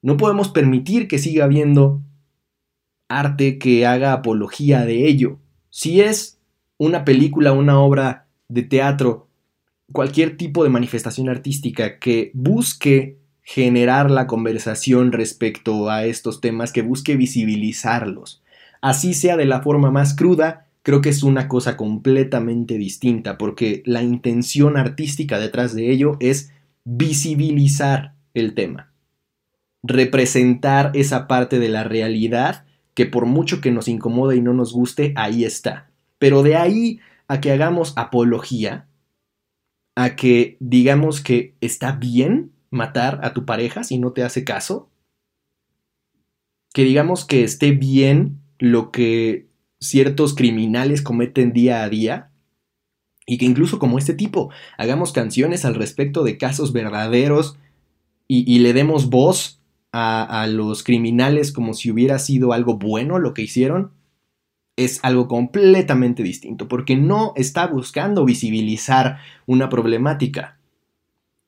no 0.00 0.16
podemos 0.16 0.48
permitir 0.48 1.08
que 1.08 1.18
siga 1.18 1.44
habiendo 1.44 2.02
arte 3.08 3.58
que 3.58 3.86
haga 3.86 4.12
apología 4.12 4.86
de 4.86 5.06
ello. 5.06 5.38
Si 5.68 6.00
es 6.00 6.35
una 6.78 7.04
película, 7.04 7.52
una 7.52 7.80
obra 7.80 8.26
de 8.48 8.62
teatro, 8.62 9.28
cualquier 9.92 10.36
tipo 10.36 10.64
de 10.64 10.70
manifestación 10.70 11.28
artística 11.28 11.98
que 11.98 12.30
busque 12.34 13.18
generar 13.42 14.10
la 14.10 14.26
conversación 14.26 15.12
respecto 15.12 15.88
a 15.88 16.04
estos 16.04 16.40
temas, 16.40 16.72
que 16.72 16.82
busque 16.82 17.16
visibilizarlos, 17.16 18.42
así 18.80 19.14
sea 19.14 19.36
de 19.36 19.46
la 19.46 19.62
forma 19.62 19.90
más 19.90 20.14
cruda, 20.14 20.66
creo 20.82 21.00
que 21.00 21.08
es 21.08 21.22
una 21.22 21.48
cosa 21.48 21.76
completamente 21.76 22.76
distinta, 22.78 23.38
porque 23.38 23.82
la 23.86 24.02
intención 24.02 24.76
artística 24.76 25.38
detrás 25.38 25.74
de 25.74 25.90
ello 25.90 26.16
es 26.20 26.52
visibilizar 26.84 28.14
el 28.34 28.54
tema, 28.54 28.92
representar 29.82 30.90
esa 30.94 31.26
parte 31.26 31.58
de 31.58 31.68
la 31.68 31.84
realidad 31.84 32.64
que 32.94 33.06
por 33.06 33.26
mucho 33.26 33.60
que 33.60 33.70
nos 33.70 33.88
incomode 33.88 34.36
y 34.36 34.40
no 34.40 34.54
nos 34.54 34.72
guste, 34.72 35.12
ahí 35.16 35.44
está. 35.44 35.88
Pero 36.18 36.42
de 36.42 36.56
ahí 36.56 37.00
a 37.28 37.40
que 37.40 37.52
hagamos 37.52 37.92
apología, 37.96 38.88
a 39.94 40.16
que 40.16 40.56
digamos 40.60 41.20
que 41.20 41.56
está 41.60 41.92
bien 41.92 42.52
matar 42.70 43.20
a 43.22 43.32
tu 43.32 43.44
pareja 43.44 43.84
si 43.84 43.98
no 43.98 44.12
te 44.12 44.22
hace 44.22 44.44
caso, 44.44 44.90
que 46.72 46.84
digamos 46.84 47.24
que 47.24 47.44
esté 47.44 47.72
bien 47.72 48.40
lo 48.58 48.90
que 48.90 49.48
ciertos 49.80 50.34
criminales 50.34 51.02
cometen 51.02 51.52
día 51.52 51.82
a 51.82 51.88
día, 51.88 52.30
y 53.26 53.38
que 53.38 53.44
incluso 53.44 53.78
como 53.78 53.98
este 53.98 54.14
tipo 54.14 54.50
hagamos 54.78 55.12
canciones 55.12 55.64
al 55.64 55.74
respecto 55.74 56.22
de 56.22 56.38
casos 56.38 56.72
verdaderos 56.72 57.58
y, 58.28 58.58
le 58.58 58.72
demos 58.72 59.08
voz 59.08 59.60
a, 59.92 60.46
los 60.48 60.82
criminales 60.82 61.52
como 61.52 61.74
si 61.74 61.92
hubiera 61.92 62.18
sido 62.18 62.52
algo 62.52 62.76
bueno 62.76 63.20
lo 63.20 63.34
que 63.34 63.42
hicieron, 63.42 63.92
es 64.76 65.00
algo 65.02 65.26
completamente 65.26 66.22
distinto, 66.22 66.68
porque 66.68 66.96
no 66.96 67.32
está 67.36 67.66
buscando 67.66 68.24
visibilizar 68.24 69.18
una 69.46 69.68
problemática, 69.68 70.58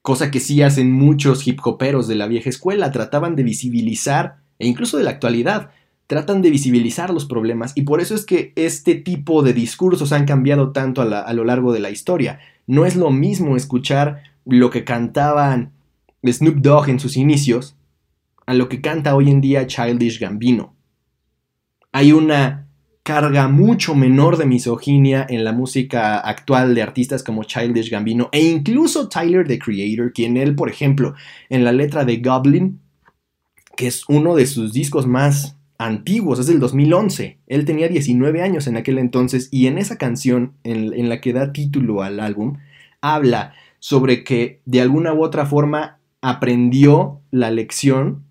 cosa 0.03 0.31
que 0.31 0.41
sí 0.41 0.63
hacen 0.63 0.91
muchos 0.93 1.47
hip 1.47 1.61
hoperos 1.65 2.09
de 2.09 2.15
la 2.15 2.27
vieja 2.27 2.49
escuela, 2.49 2.91
trataban 2.91 3.37
de 3.37 3.43
visibilizar, 3.43 4.39
e 4.59 4.67
incluso 4.67 4.97
de 4.97 5.05
la 5.05 5.11
actualidad, 5.11 5.71
tratan 6.07 6.41
de 6.41 6.51
visibilizar 6.51 7.11
los 7.11 7.27
problemas, 7.27 7.73
y 7.75 7.83
por 7.83 8.01
eso 8.01 8.15
es 8.15 8.25
que 8.25 8.53
este 8.57 8.95
tipo 8.95 9.43
de 9.43 9.53
discursos 9.53 10.13
han 10.13 10.25
cambiado 10.25 10.73
tanto 10.73 11.03
a, 11.03 11.21
a 11.21 11.33
lo 11.35 11.45
largo 11.45 11.73
de 11.73 11.81
la 11.81 11.91
historia. 11.91 12.41
No 12.67 12.87
es 12.87 12.97
lo 12.97 13.11
mismo 13.11 13.57
escuchar 13.57 14.23
lo 14.47 14.71
que 14.71 14.85
cantaban 14.85 15.73
Snoop 16.27 16.57
Dogg 16.57 16.89
en 16.89 17.01
sus 17.01 17.19
inicios, 17.19 17.77
a 18.47 18.55
lo 18.55 18.71
que 18.71 18.81
canta 18.81 19.15
hoy 19.15 19.31
en 19.31 19.43
día 19.43 19.67
Childish 19.67 20.19
Gambino. 20.19 20.75
Hay 21.93 22.13
una 22.13 22.68
carga 23.09 23.49
mucho 23.49 23.95
menor 23.95 24.37
de 24.37 24.45
misoginia 24.45 25.25
en 25.31 25.43
la 25.43 25.55
música 25.55 26.19
actual 26.19 26.75
de 26.75 26.83
artistas 26.83 27.23
como 27.23 27.45
Childish 27.45 27.89
Gambino 27.89 28.29
e 28.33 28.43
incluso 28.43 29.09
Tyler 29.09 29.49
the 29.49 29.59
Creator, 29.59 30.13
quien 30.13 30.37
él, 30.37 30.55
por 30.55 30.69
ejemplo, 30.69 31.15
en 31.49 31.65
la 31.65 31.73
letra 31.73 32.05
de 32.05 32.19
Goblin, 32.19 32.81
que 33.79 33.87
es 33.87 34.05
uno 34.11 34.37
de 34.37 34.45
sus 34.45 34.75
discos 34.75 35.07
más 35.07 35.57
antiguos, 35.79 36.39
es 36.39 36.49
del 36.49 36.61
2011. 36.61 37.39
Él 37.47 37.65
tenía 37.65 37.89
19 37.89 38.43
años 38.43 38.67
en 38.67 38.77
aquel 38.77 38.99
entonces 38.99 39.49
y 39.51 39.69
en 39.69 39.79
esa 39.79 39.97
canción, 39.97 40.53
en, 40.63 40.93
en, 40.93 41.09
la 41.09 41.23
que 41.23 41.33
da 41.33 41.55
título 41.55 42.03
al 42.03 42.21
álbum, 42.21 42.59
habla 43.01 43.55
sobre 43.79 44.23
que 44.23 44.61
de 44.67 44.83
alguna 44.83 45.15
u 45.15 45.25
otra 45.25 45.47
forma 45.47 45.99
aprendió 46.21 47.23
la 47.31 47.51
lección 47.51 48.25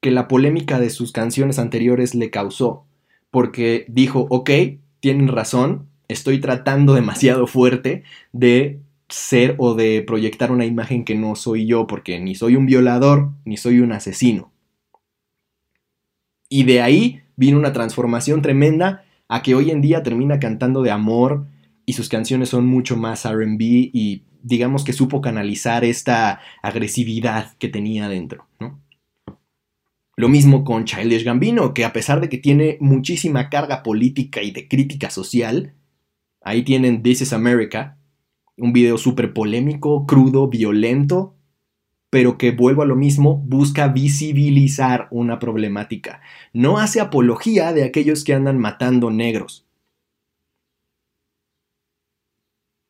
que 0.00 0.10
la 0.10 0.26
polémica 0.26 0.80
de 0.80 0.90
sus 0.90 1.12
canciones 1.12 1.60
anteriores 1.60 2.16
le 2.16 2.30
causó, 2.30 2.83
porque 3.34 3.84
dijo, 3.88 4.28
ok, 4.30 4.48
tienen 5.00 5.26
razón, 5.26 5.88
estoy 6.06 6.38
tratando 6.38 6.94
demasiado 6.94 7.48
fuerte 7.48 8.04
de 8.32 8.78
ser 9.08 9.56
o 9.58 9.74
de 9.74 10.04
proyectar 10.06 10.52
una 10.52 10.66
imagen 10.66 11.04
que 11.04 11.16
no 11.16 11.34
soy 11.34 11.66
yo, 11.66 11.88
porque 11.88 12.20
ni 12.20 12.36
soy 12.36 12.54
un 12.54 12.64
violador, 12.64 13.32
ni 13.44 13.56
soy 13.56 13.80
un 13.80 13.90
asesino. 13.90 14.52
Y 16.48 16.62
de 16.62 16.80
ahí 16.80 17.22
vino 17.34 17.58
una 17.58 17.72
transformación 17.72 18.40
tremenda 18.40 19.04
a 19.26 19.42
que 19.42 19.56
hoy 19.56 19.72
en 19.72 19.80
día 19.80 20.04
termina 20.04 20.38
cantando 20.38 20.82
de 20.82 20.92
amor 20.92 21.48
y 21.84 21.94
sus 21.94 22.08
canciones 22.08 22.50
son 22.50 22.66
mucho 22.66 22.96
más 22.96 23.24
RB 23.24 23.60
y 23.60 24.22
digamos 24.44 24.84
que 24.84 24.92
supo 24.92 25.20
canalizar 25.20 25.84
esta 25.84 26.40
agresividad 26.62 27.56
que 27.58 27.66
tenía 27.66 28.08
dentro, 28.08 28.46
¿no? 28.60 28.78
Lo 30.16 30.28
mismo 30.28 30.64
con 30.64 30.84
Childish 30.84 31.24
Gambino, 31.24 31.74
que 31.74 31.84
a 31.84 31.92
pesar 31.92 32.20
de 32.20 32.28
que 32.28 32.38
tiene 32.38 32.78
muchísima 32.80 33.50
carga 33.50 33.82
política 33.82 34.42
y 34.42 34.52
de 34.52 34.68
crítica 34.68 35.10
social, 35.10 35.74
ahí 36.40 36.62
tienen 36.62 37.02
This 37.02 37.22
is 37.22 37.32
America, 37.32 37.98
un 38.56 38.72
video 38.72 38.96
súper 38.96 39.32
polémico, 39.32 40.06
crudo, 40.06 40.48
violento, 40.48 41.34
pero 42.10 42.38
que 42.38 42.52
vuelvo 42.52 42.82
a 42.82 42.86
lo 42.86 42.94
mismo, 42.94 43.38
busca 43.38 43.88
visibilizar 43.88 45.08
una 45.10 45.40
problemática. 45.40 46.20
No 46.52 46.78
hace 46.78 47.00
apología 47.00 47.72
de 47.72 47.82
aquellos 47.82 48.22
que 48.22 48.34
andan 48.34 48.58
matando 48.58 49.10
negros. 49.10 49.66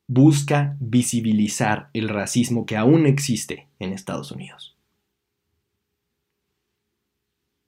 Busca 0.06 0.76
visibilizar 0.78 1.88
el 1.94 2.10
racismo 2.10 2.66
que 2.66 2.76
aún 2.76 3.06
existe 3.06 3.66
en 3.78 3.94
Estados 3.94 4.30
Unidos. 4.30 4.73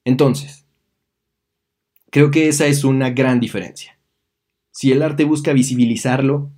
Entonces, 0.07 0.65
creo 2.13 2.31
que 2.31 2.47
esa 2.47 2.67
es 2.67 2.85
una 2.85 3.11
gran 3.11 3.41
diferencia. 3.41 3.99
Si 4.71 4.93
el 4.93 5.03
arte 5.03 5.25
busca 5.25 5.53
visibilizarlo, 5.53 6.53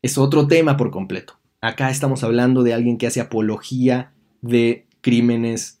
es 0.00 0.16
otro 0.16 0.46
tema 0.46 0.76
por 0.76 0.92
completo. 0.92 1.40
Acá 1.60 1.90
estamos 1.90 2.22
hablando 2.22 2.62
de 2.62 2.72
alguien 2.72 2.98
que 2.98 3.08
hace 3.08 3.20
apología 3.20 4.12
de 4.42 4.86
crímenes 5.00 5.80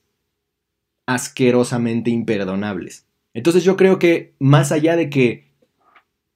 asquerosamente 1.06 2.10
imperdonables. 2.10 3.06
Entonces 3.32 3.62
yo 3.62 3.76
creo 3.76 4.00
que 4.00 4.34
más 4.40 4.72
allá 4.72 4.96
de 4.96 5.08
que 5.08 5.52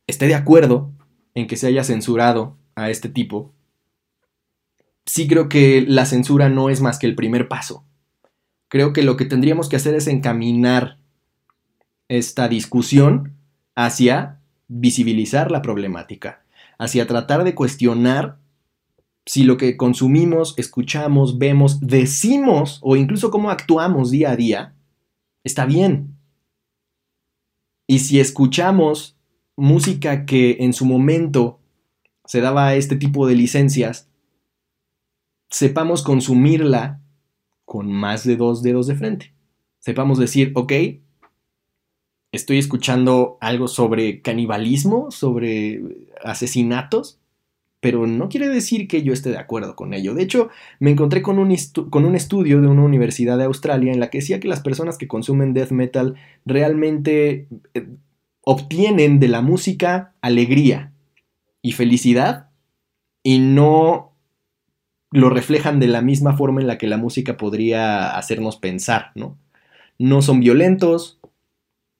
esté 0.06 0.28
de 0.28 0.36
acuerdo 0.36 0.92
en 1.34 1.48
que 1.48 1.56
se 1.56 1.66
haya 1.66 1.82
censurado 1.82 2.56
a 2.76 2.88
este 2.88 3.08
tipo, 3.08 3.52
sí 5.06 5.26
creo 5.26 5.48
que 5.48 5.84
la 5.88 6.06
censura 6.06 6.48
no 6.48 6.70
es 6.70 6.80
más 6.80 7.00
que 7.00 7.08
el 7.08 7.16
primer 7.16 7.48
paso 7.48 7.84
creo 8.70 8.94
que 8.94 9.02
lo 9.02 9.18
que 9.18 9.26
tendríamos 9.26 9.68
que 9.68 9.76
hacer 9.76 9.94
es 9.94 10.06
encaminar 10.06 10.96
esta 12.08 12.48
discusión 12.48 13.36
hacia 13.74 14.40
visibilizar 14.68 15.50
la 15.50 15.60
problemática, 15.60 16.44
hacia 16.78 17.06
tratar 17.06 17.44
de 17.44 17.54
cuestionar 17.54 18.38
si 19.26 19.42
lo 19.42 19.56
que 19.56 19.76
consumimos, 19.76 20.54
escuchamos, 20.56 21.38
vemos, 21.38 21.80
decimos 21.80 22.78
o 22.82 22.96
incluso 22.96 23.30
cómo 23.30 23.50
actuamos 23.50 24.10
día 24.10 24.30
a 24.30 24.36
día 24.36 24.74
está 25.44 25.66
bien. 25.66 26.16
Y 27.86 27.98
si 27.98 28.20
escuchamos 28.20 29.16
música 29.56 30.24
que 30.26 30.58
en 30.60 30.72
su 30.72 30.86
momento 30.86 31.58
se 32.24 32.40
daba 32.40 32.74
este 32.74 32.94
tipo 32.96 33.26
de 33.26 33.34
licencias, 33.34 34.08
sepamos 35.50 36.02
consumirla 36.02 36.99
con 37.70 37.92
más 37.92 38.24
de 38.24 38.34
dos 38.34 38.64
dedos 38.64 38.88
de 38.88 38.96
frente. 38.96 39.32
Sepamos 39.78 40.18
decir, 40.18 40.50
ok, 40.56 40.72
estoy 42.32 42.58
escuchando 42.58 43.38
algo 43.40 43.68
sobre 43.68 44.22
canibalismo, 44.22 45.12
sobre 45.12 45.80
asesinatos, 46.24 47.20
pero 47.78 48.08
no 48.08 48.28
quiere 48.28 48.48
decir 48.48 48.88
que 48.88 49.04
yo 49.04 49.12
esté 49.12 49.30
de 49.30 49.38
acuerdo 49.38 49.76
con 49.76 49.94
ello. 49.94 50.14
De 50.14 50.22
hecho, 50.24 50.48
me 50.80 50.90
encontré 50.90 51.22
con 51.22 51.38
un, 51.38 51.56
con 51.90 52.04
un, 52.04 52.16
estudio 52.16 52.60
de 52.60 52.66
una 52.66 52.82
universidad 52.82 53.38
de 53.38 53.44
Australia 53.44 53.92
en 53.92 54.00
la 54.00 54.10
que 54.10 54.18
decía 54.18 54.40
que 54.40 54.48
las 54.48 54.62
personas 54.62 54.98
que 54.98 55.06
consumen 55.06 55.54
death 55.54 55.70
metal 55.70 56.16
realmente 56.44 57.46
eh, 57.74 57.86
obtienen 58.40 59.20
de 59.20 59.28
la 59.28 59.42
música 59.42 60.12
alegría 60.22 60.92
y 61.62 61.70
felicidad 61.70 62.50
y 63.22 63.38
no 63.38 64.09
lo 65.10 65.30
reflejan 65.30 65.80
de 65.80 65.88
la 65.88 66.02
misma 66.02 66.36
forma 66.36 66.60
en 66.60 66.66
la 66.66 66.78
que 66.78 66.86
la 66.86 66.96
música 66.96 67.36
podría 67.36 68.16
hacernos 68.16 68.56
pensar, 68.56 69.12
¿no? 69.14 69.36
No 69.98 70.22
son 70.22 70.40
violentos, 70.40 71.18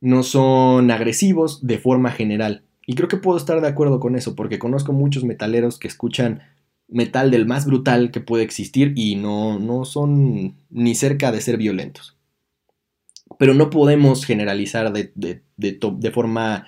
no 0.00 0.22
son 0.22 0.90
agresivos 0.90 1.66
de 1.66 1.78
forma 1.78 2.10
general. 2.12 2.62
Y 2.86 2.94
creo 2.94 3.08
que 3.08 3.16
puedo 3.16 3.36
estar 3.36 3.60
de 3.60 3.68
acuerdo 3.68 4.00
con 4.00 4.16
eso, 4.16 4.34
porque 4.34 4.58
conozco 4.58 4.92
muchos 4.92 5.24
metaleros 5.24 5.78
que 5.78 5.88
escuchan 5.88 6.42
metal 6.88 7.30
del 7.30 7.46
más 7.46 7.66
brutal 7.66 8.10
que 8.10 8.20
puede 8.20 8.42
existir 8.42 8.92
y 8.96 9.16
no, 9.16 9.58
no 9.58 9.84
son 9.84 10.56
ni 10.70 10.94
cerca 10.94 11.30
de 11.30 11.40
ser 11.40 11.56
violentos. 11.56 12.16
Pero 13.38 13.54
no 13.54 13.70
podemos 13.70 14.24
generalizar 14.24 14.92
de, 14.92 15.12
de, 15.14 15.42
de 15.56 16.10
forma 16.10 16.66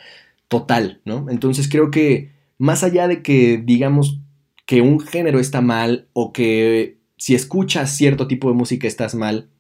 total, 0.49 1.01
¿no? 1.05 1.27
Entonces 1.29 1.69
creo 1.69 1.91
que 1.91 2.31
más 2.59 2.85
allá 2.85 3.09
de 3.09 3.23
que 3.23 3.61
digamos 3.65 4.21
que 4.67 4.81
un 4.81 5.01
género 5.01 5.41
está 5.41 5.61
mal 5.61 6.09
o 6.13 6.33
que 6.33 6.99
si 7.17 7.35
escuchas 7.35 7.97
cierto 7.97 8.27
tipo 8.27 8.49
de 8.49 8.55
música 8.55 8.87
estás 8.87 9.15
mal, 9.15 9.51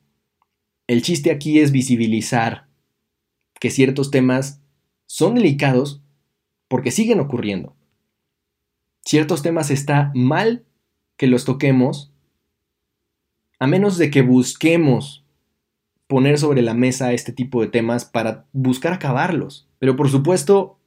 el 0.86 1.02
chiste 1.02 1.30
aquí 1.30 1.60
es 1.60 1.72
visibilizar 1.72 2.68
que 3.60 3.70
ciertos 3.70 4.10
temas 4.10 4.60
son 5.06 5.34
delicados 5.34 6.02
porque 6.68 6.90
siguen 6.90 7.20
ocurriendo. 7.20 7.76
Ciertos 9.04 9.42
temas 9.42 9.70
está 9.70 10.10
mal 10.14 10.64
que 11.16 11.26
los 11.26 11.44
toquemos 11.44 12.12
a 13.62 13.68
menos 13.68 13.96
de 13.96 14.10
que 14.10 14.22
busquemos 14.22 15.24
poner 16.08 16.36
sobre 16.36 16.62
la 16.62 16.74
mesa 16.74 17.12
este 17.12 17.30
tipo 17.30 17.62
de 17.62 17.68
temas 17.68 18.04
para 18.04 18.44
buscar 18.52 18.92
acabarlos. 18.92 19.68
Pero 19.78 19.94
por 19.94 20.10
supuesto, 20.10 20.80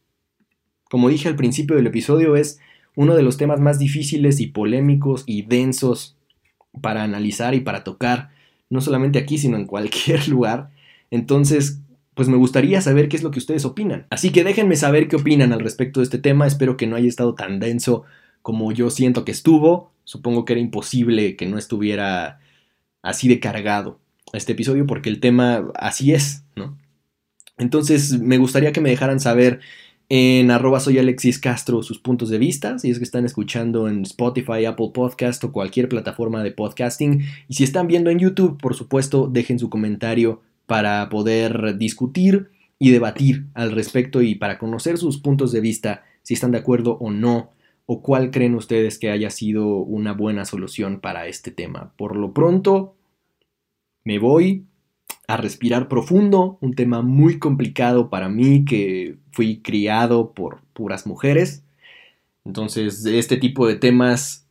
como 0.90 1.08
dije 1.08 1.30
al 1.30 1.38
principio 1.38 1.78
del 1.78 1.88
episodio, 1.88 2.36
es 2.36 2.60
uno 2.96 3.16
de 3.16 3.24
los 3.24 3.38
temas 3.38 3.60
más 3.60 3.80
difíciles 3.80 4.40
y 4.40 4.48
polémicos 4.48 5.24
y 5.26 5.44
densos 5.44 6.18
para 6.82 7.04
analizar 7.04 7.54
y 7.54 7.62
para 7.62 7.84
tocar, 7.84 8.32
no 8.70 8.82
solamente 8.82 9.20
aquí, 9.20 9.38
sino 9.38 9.58
en 9.58 9.66
cualquier 9.66 10.28
lugar. 10.30 10.72
Entonces, 11.12 11.82
pues 12.14 12.30
me 12.30 12.38
gustaría 12.38 12.82
saber 12.82 13.10
qué 13.10 13.18
es 13.18 13.24
lo 13.24 13.32
que 13.32 13.40
ustedes 13.40 13.66
opinan. 13.66 14.08
Así 14.10 14.32
que 14.32 14.44
déjenme 14.44 14.76
saber 14.78 15.08
qué 15.08 15.18
opinan 15.18 15.52
al 15.52 15.60
respecto 15.60 16.00
de 16.00 16.06
este 16.06 16.18
tema. 16.18 16.48
Espero 16.48 16.78
que 16.78 16.88
no 16.88 16.96
haya 16.96 17.08
estado 17.08 17.36
tan 17.36 17.60
denso 17.60 18.04
como 18.42 18.72
yo 18.72 18.90
siento 18.90 19.26
que 19.26 19.32
estuvo. 19.32 19.92
Supongo 20.06 20.46
que 20.46 20.54
era 20.54 20.62
imposible 20.62 21.36
que 21.36 21.46
no 21.46 21.58
estuviera 21.58 22.40
así 23.02 23.28
de 23.28 23.40
cargado 23.40 24.00
este 24.34 24.54
episodio 24.54 24.88
porque 24.88 25.10
el 25.10 25.20
tema 25.20 25.68
así 25.76 26.14
es, 26.14 26.44
¿no? 26.56 26.78
Entonces 27.58 28.20
me 28.20 28.38
gustaría 28.38 28.72
que 28.72 28.82
me 28.82 28.90
dejaran 28.90 29.20
saber 29.20 29.60
en 30.10 30.52
arroba 30.52 30.80
soy 30.80 31.00
Alexis 31.00 31.40
Castro 31.40 31.82
sus 31.82 32.00
puntos 32.00 32.30
de 32.30 32.38
vista, 32.38 32.78
si 32.78 32.92
es 32.92 33.00
que 33.00 33.04
están 33.04 33.26
escuchando 33.26 33.88
en 33.88 34.04
Spotify, 34.04 34.66
Apple 34.66 34.92
Podcast 34.94 35.44
o 35.44 35.52
cualquier 35.52 35.90
plataforma 35.90 36.44
de 36.44 36.52
podcasting. 36.52 37.26
Y 37.48 37.54
si 37.56 37.64
están 37.64 37.88
viendo 37.88 38.10
en 38.10 38.20
YouTube, 38.20 38.60
por 38.62 38.76
supuesto, 38.76 39.28
dejen 39.28 39.60
su 39.60 39.70
comentario 39.70 40.42
para 40.68 41.10
poder 41.10 41.78
discutir 41.78 42.50
y 42.78 42.92
debatir 42.92 43.46
al 43.54 43.72
respecto 43.72 44.22
y 44.22 44.36
para 44.36 44.60
conocer 44.60 44.98
sus 44.98 45.18
puntos 45.18 45.52
de 45.52 45.62
vista, 45.62 46.04
si 46.22 46.34
están 46.34 46.52
de 46.52 46.60
acuerdo 46.60 46.98
o 47.00 47.12
no, 47.12 47.52
o 47.86 48.02
cuál 48.02 48.32
creen 48.32 48.56
ustedes 48.56 48.98
que 49.00 49.12
haya 49.12 49.30
sido 49.30 49.68
una 49.78 50.14
buena 50.14 50.46
solución 50.46 51.00
para 51.00 51.28
este 51.28 51.52
tema. 51.52 51.94
Por 51.98 52.16
lo 52.16 52.34
pronto, 52.34 52.96
me 54.04 54.20
voy 54.20 54.66
a 55.28 55.38
respirar 55.38 55.88
profundo, 55.88 56.58
un 56.62 56.74
tema 56.74 57.02
muy 57.02 57.40
complicado 57.40 58.10
para 58.10 58.30
mí 58.30 58.66
que 58.66 59.18
fui 59.32 59.62
criado 59.62 60.34
por 60.34 60.62
puras 60.74 61.08
mujeres. 61.08 61.64
Entonces, 62.44 63.06
este 63.06 63.38
tipo 63.38 63.68
de 63.68 63.76
temas 63.76 64.48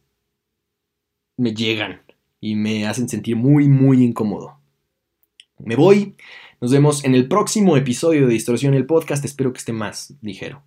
me 1.37 1.55
llegan 1.55 2.03
y 2.41 2.57
me 2.57 2.87
hacen 2.87 3.09
sentir 3.09 3.37
muy, 3.37 3.69
muy 3.69 4.03
incómodo. 4.03 4.59
Me 5.59 5.77
voy. 5.77 6.17
Nos 6.61 6.73
vemos 6.73 7.05
en 7.05 7.15
el 7.15 7.29
próximo 7.29 7.77
episodio 7.77 8.27
de 8.27 8.33
Distorsión 8.33 8.75
el 8.75 8.87
Podcast. 8.87 9.25
Espero 9.25 9.53
que 9.53 9.59
esté 9.59 9.73
más 9.73 10.15
ligero. 10.21 10.63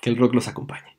Que 0.00 0.10
el 0.10 0.16
rock 0.16 0.34
los 0.34 0.48
acompañe. 0.48 0.95